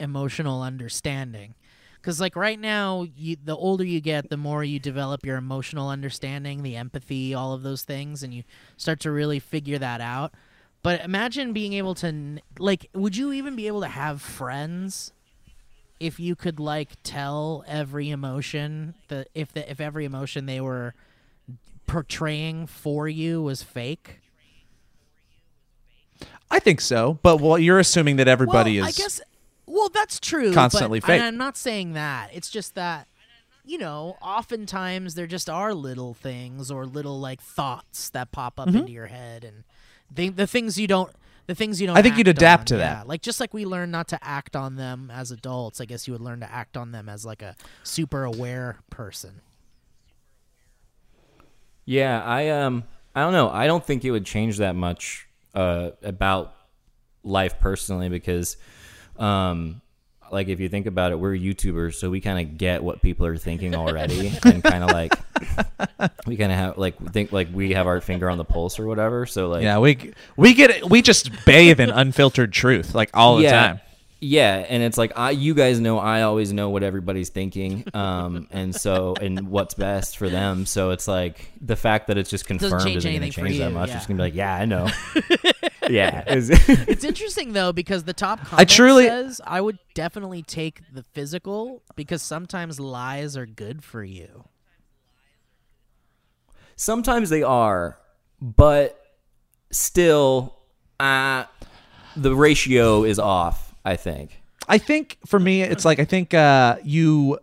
[0.00, 1.54] emotional understanding
[2.00, 5.88] because like right now you, the older you get the more you develop your emotional
[5.88, 8.42] understanding the empathy all of those things and you
[8.76, 10.32] start to really figure that out
[10.82, 15.12] but imagine being able to like would you even be able to have friends
[16.00, 20.94] if you could like tell every emotion that if the if every emotion they were
[21.86, 24.20] portraying for you was fake
[26.50, 28.98] I think so, but well, you're assuming that everybody well, is.
[28.98, 29.20] I guess.
[29.68, 30.52] Well, that's true.
[30.52, 31.18] constantly but, fake.
[31.20, 32.30] And I'm not saying that.
[32.32, 33.06] It's just that,
[33.64, 38.68] you know, oftentimes there just are little things or little like thoughts that pop Mm-hmm.
[38.70, 39.64] up into your head, and
[40.10, 41.12] the the things you don't.
[41.46, 41.96] The things you don't.
[41.96, 42.94] I think you'd adapt on, to yeah.
[42.94, 43.08] that.
[43.08, 46.12] Like just like we learn not to act on them as adults, I guess you
[46.12, 49.40] would learn to act on them as like a super aware person.
[51.86, 53.48] Yeah, I um I don't know.
[53.48, 56.54] I don't think it would change that much uh about
[57.24, 58.56] life personally because
[59.18, 59.80] um
[60.30, 63.26] like if you think about it, we're YouTubers, so we kind of get what people
[63.26, 65.14] are thinking already and kind of like
[66.26, 68.86] we kind of have like think like we have our finger on the pulse or
[68.86, 69.26] whatever.
[69.26, 70.88] So like yeah, we we get it.
[70.88, 73.80] We just bathe in unfiltered truth like all the yeah, time.
[74.20, 78.48] Yeah, and it's like I, you guys know, I always know what everybody's thinking, um,
[78.50, 80.66] and so and what's best for them.
[80.66, 83.48] So it's like the fact that it's just confirmed change isn't going to anything for
[83.48, 83.90] change that you, much.
[83.90, 83.96] yeah.
[83.96, 84.88] It's going to be like, yeah, I know.
[85.88, 86.50] yeah, It's-
[86.88, 91.82] It's interesting though because the top comment truly- says I would definitely take the physical
[91.96, 94.44] because sometimes lies are good for you.
[96.76, 97.98] sometimes they are,
[98.40, 99.00] but
[99.72, 100.54] still,
[101.00, 101.44] uh,
[102.16, 103.74] the ratio is off.
[103.84, 104.42] I think.
[104.68, 107.38] I think for me, it's like I think uh, you.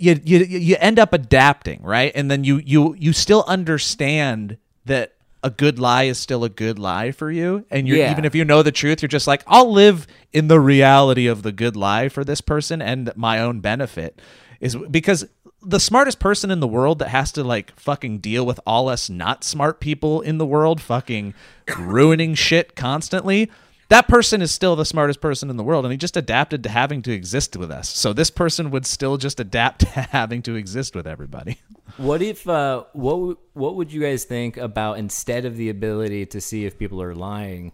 [0.00, 5.14] You, you you end up adapting right and then you you you still understand that
[5.42, 8.10] a good lie is still a good lie for you and you're Yeah.
[8.10, 11.42] even if you know the truth you're just like I'll live in the reality of
[11.42, 14.20] the good lie for this person and my own benefit
[14.60, 15.26] is because
[15.62, 19.08] the smartest person in the world that has to like fucking deal with all us
[19.10, 21.34] not smart people in the world fucking
[21.78, 23.50] ruining shit constantly
[23.88, 26.68] that person is still the smartest person in the world and he just adapted to
[26.68, 30.54] having to exist with us so this person would still just adapt to having to
[30.54, 31.58] exist with everybody
[31.96, 36.40] What if uh what what would you guys think about instead of the ability to
[36.40, 37.72] see if people are lying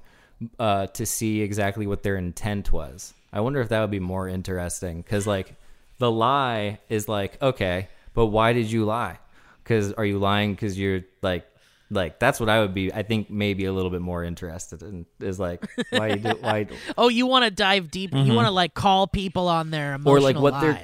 [0.58, 3.12] uh to see exactly what their intent was?
[3.32, 5.56] I wonder if that would be more interesting cuz like
[5.98, 9.18] the lie is like okay, but why did you lie?
[9.64, 11.44] Cuz are you lying cuz you're like
[11.90, 15.06] like that's what I would be I think maybe a little bit more interested in
[15.20, 16.66] is like why you do why
[16.96, 18.12] Oh, you want to dive deep?
[18.12, 18.34] You mm-hmm.
[18.34, 20.80] want to like call people on their emotional Or, like, what they're-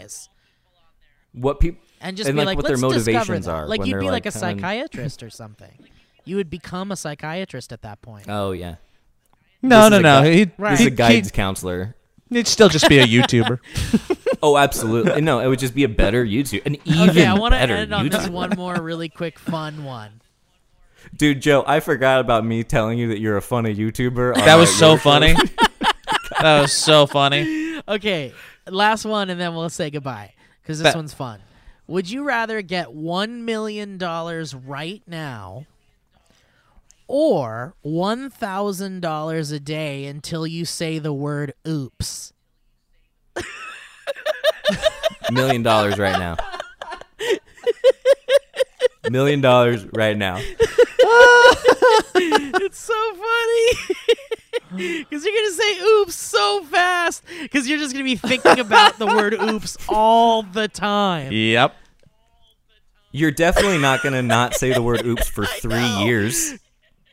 [1.32, 3.84] what people and just and, be like, like, what their let's discover motivations are Like
[3.86, 5.72] you'd be like, like, a coming- psychiatrist or something.
[6.24, 8.26] You would become a psychiatrist at that point.
[8.28, 8.76] Oh yeah.
[9.62, 10.70] no This no no gui- he'd, Right.
[10.72, 11.94] This is a he'd- guidance counselor.
[12.30, 13.58] he'd still just be a YouTuber
[14.42, 15.20] Oh, absolutely.
[15.20, 17.74] No, it would just be a better YouTube, an even okay, I want to better
[17.74, 20.22] end on this one more really quick fun one.
[21.16, 24.34] Dude, Joe, I forgot about me telling you that you're a funny YouTuber.
[24.36, 25.34] That was so funny.
[26.40, 27.80] that was so funny.
[27.88, 28.32] Okay,
[28.66, 30.96] last one, and then we'll say goodbye because this Bet.
[30.96, 31.40] one's fun.
[31.86, 35.66] Would you rather get one million dollars right now,
[37.08, 42.32] or one thousand dollars a day until you say the word "oops"?
[45.32, 46.36] Million dollars right now.
[49.08, 50.40] Million dollars right now.
[52.62, 53.96] It's so funny.
[54.72, 57.24] Because you're going to say oops so fast.
[57.42, 61.32] Because you're just going to be thinking about the word oops all the time.
[61.32, 61.74] Yep.
[63.10, 66.54] You're definitely not going to not say the word oops for three years,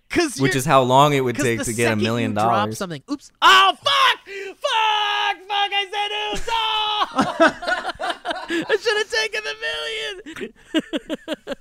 [0.09, 2.77] Cause which is how long it would take to get a million you drop dollars.
[2.77, 3.01] something.
[3.11, 3.31] Oops.
[3.41, 4.19] Oh, fuck!
[4.25, 5.38] Fuck!
[5.47, 5.71] Fuck!
[5.73, 6.47] I said oops!
[6.51, 7.76] Oh!
[8.68, 9.55] I should have taken the
[10.38, 11.58] million.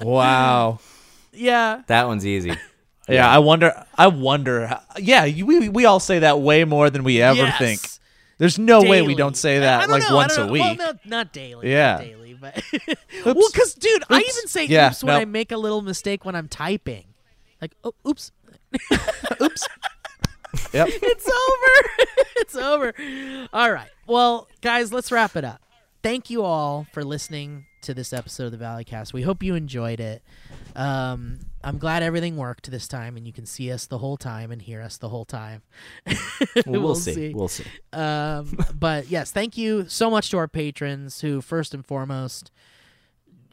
[0.00, 0.80] Wow.
[1.32, 1.82] Yeah.
[1.86, 2.52] That one's easy.
[3.08, 3.84] Yeah, I wonder.
[3.96, 4.66] I wonder.
[4.66, 7.58] How, yeah, you- we we all say that way more than we ever Yes.
[7.58, 7.80] think.
[8.38, 10.52] There's no way we don't say I that don't like know, once a know.
[10.52, 10.78] Well, week.
[10.78, 11.70] no, not daily.
[11.72, 11.92] Yeah.
[11.96, 12.62] Not daily, but
[13.24, 15.20] well, because dude, I even say Yeah, oops when no.
[15.20, 17.06] I make a little mistake when I'm typing.
[17.60, 18.30] Like, oh, oops,
[19.40, 19.66] oops.
[20.72, 20.88] Yep.
[20.90, 22.06] it's over.
[22.36, 23.48] it's over.
[23.52, 23.88] All right.
[24.06, 25.60] Well, guys, let's wrap it up.
[26.02, 29.12] Thank you all for listening to this episode of the Valleycast.
[29.12, 30.22] We hope you enjoyed it.
[30.76, 34.52] Um, I'm glad everything worked this time, and you can see us the whole time
[34.52, 35.62] and hear us the whole time.
[36.66, 37.32] We'll, we'll see.
[37.34, 37.64] We'll see.
[37.92, 42.50] Um, but yes, thank you so much to our patrons who, first and foremost,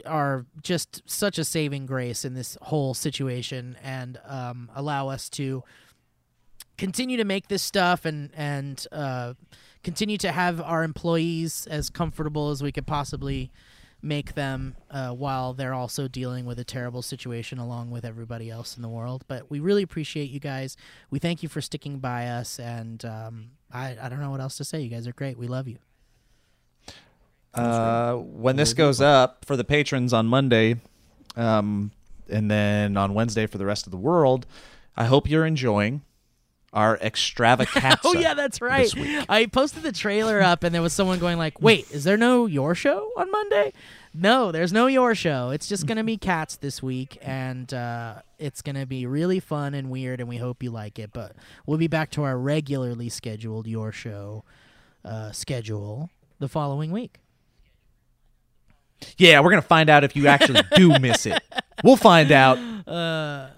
[0.04, 5.62] are just such a saving grace in this whole situation and um, allow us to
[6.78, 9.34] continue to make this stuff and and uh,
[9.86, 13.52] continue to have our employees as comfortable as we could possibly
[14.02, 18.74] make them uh, while they're also dealing with a terrible situation along with everybody else
[18.74, 19.24] in the world.
[19.28, 20.76] But we really appreciate you guys.
[21.08, 24.56] We thank you for sticking by us, and um, I I don't know what else
[24.56, 24.80] to say.
[24.80, 25.38] You guys are great.
[25.38, 25.78] We love you.
[27.54, 30.80] Uh, when this goes up for the patrons on Monday,
[31.36, 31.92] um,
[32.28, 34.46] and then on Wednesday for the rest of the world,
[34.96, 36.02] I hope you're enjoying
[36.72, 37.98] our extravaganza.
[38.04, 38.92] Oh yeah, that's right.
[39.28, 42.46] I posted the trailer up, and there was someone going like, "Wait, is there no
[42.46, 43.72] your show on Monday?"
[44.18, 45.50] No, there's no your show.
[45.50, 49.90] It's just gonna be cats this week, and uh, it's gonna be really fun and
[49.90, 51.10] weird, and we hope you like it.
[51.12, 51.32] But
[51.66, 54.44] we'll be back to our regularly scheduled your show
[55.04, 57.18] uh, schedule the following week.
[59.18, 61.42] Yeah, we're gonna find out if you actually do miss it.
[61.84, 62.58] We'll find out.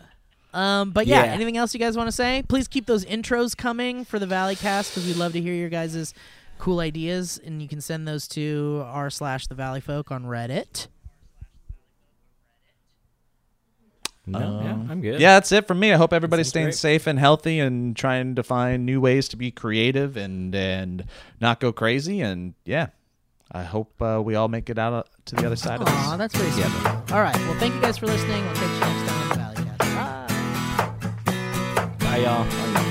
[0.55, 1.33] Um, but yeah, Yeah.
[1.33, 2.43] anything else you guys want to say?
[2.49, 6.15] Please keep those intros coming for the Valleycast because we'd love to hear your guys'
[6.59, 10.87] cool ideas, and you can send those to r slash the Valley Folk on Reddit.
[14.27, 15.21] No, yeah, I'm good.
[15.21, 15.91] Yeah, that's it from me.
[15.93, 16.75] I hope everybody's staying great.
[16.75, 21.05] safe and healthy and trying to find new ways to be creative and and
[21.41, 22.21] not go crazy.
[22.21, 22.89] And yeah,
[23.51, 26.17] I hope uh, we all make it out uh, to the other side of Aw,
[26.17, 26.19] this.
[26.19, 27.13] that's very sweet.
[27.13, 27.37] All right.
[27.37, 28.45] Well, thank you guys for listening.
[28.45, 29.18] We'll catch you next time
[32.23, 32.88] y'all.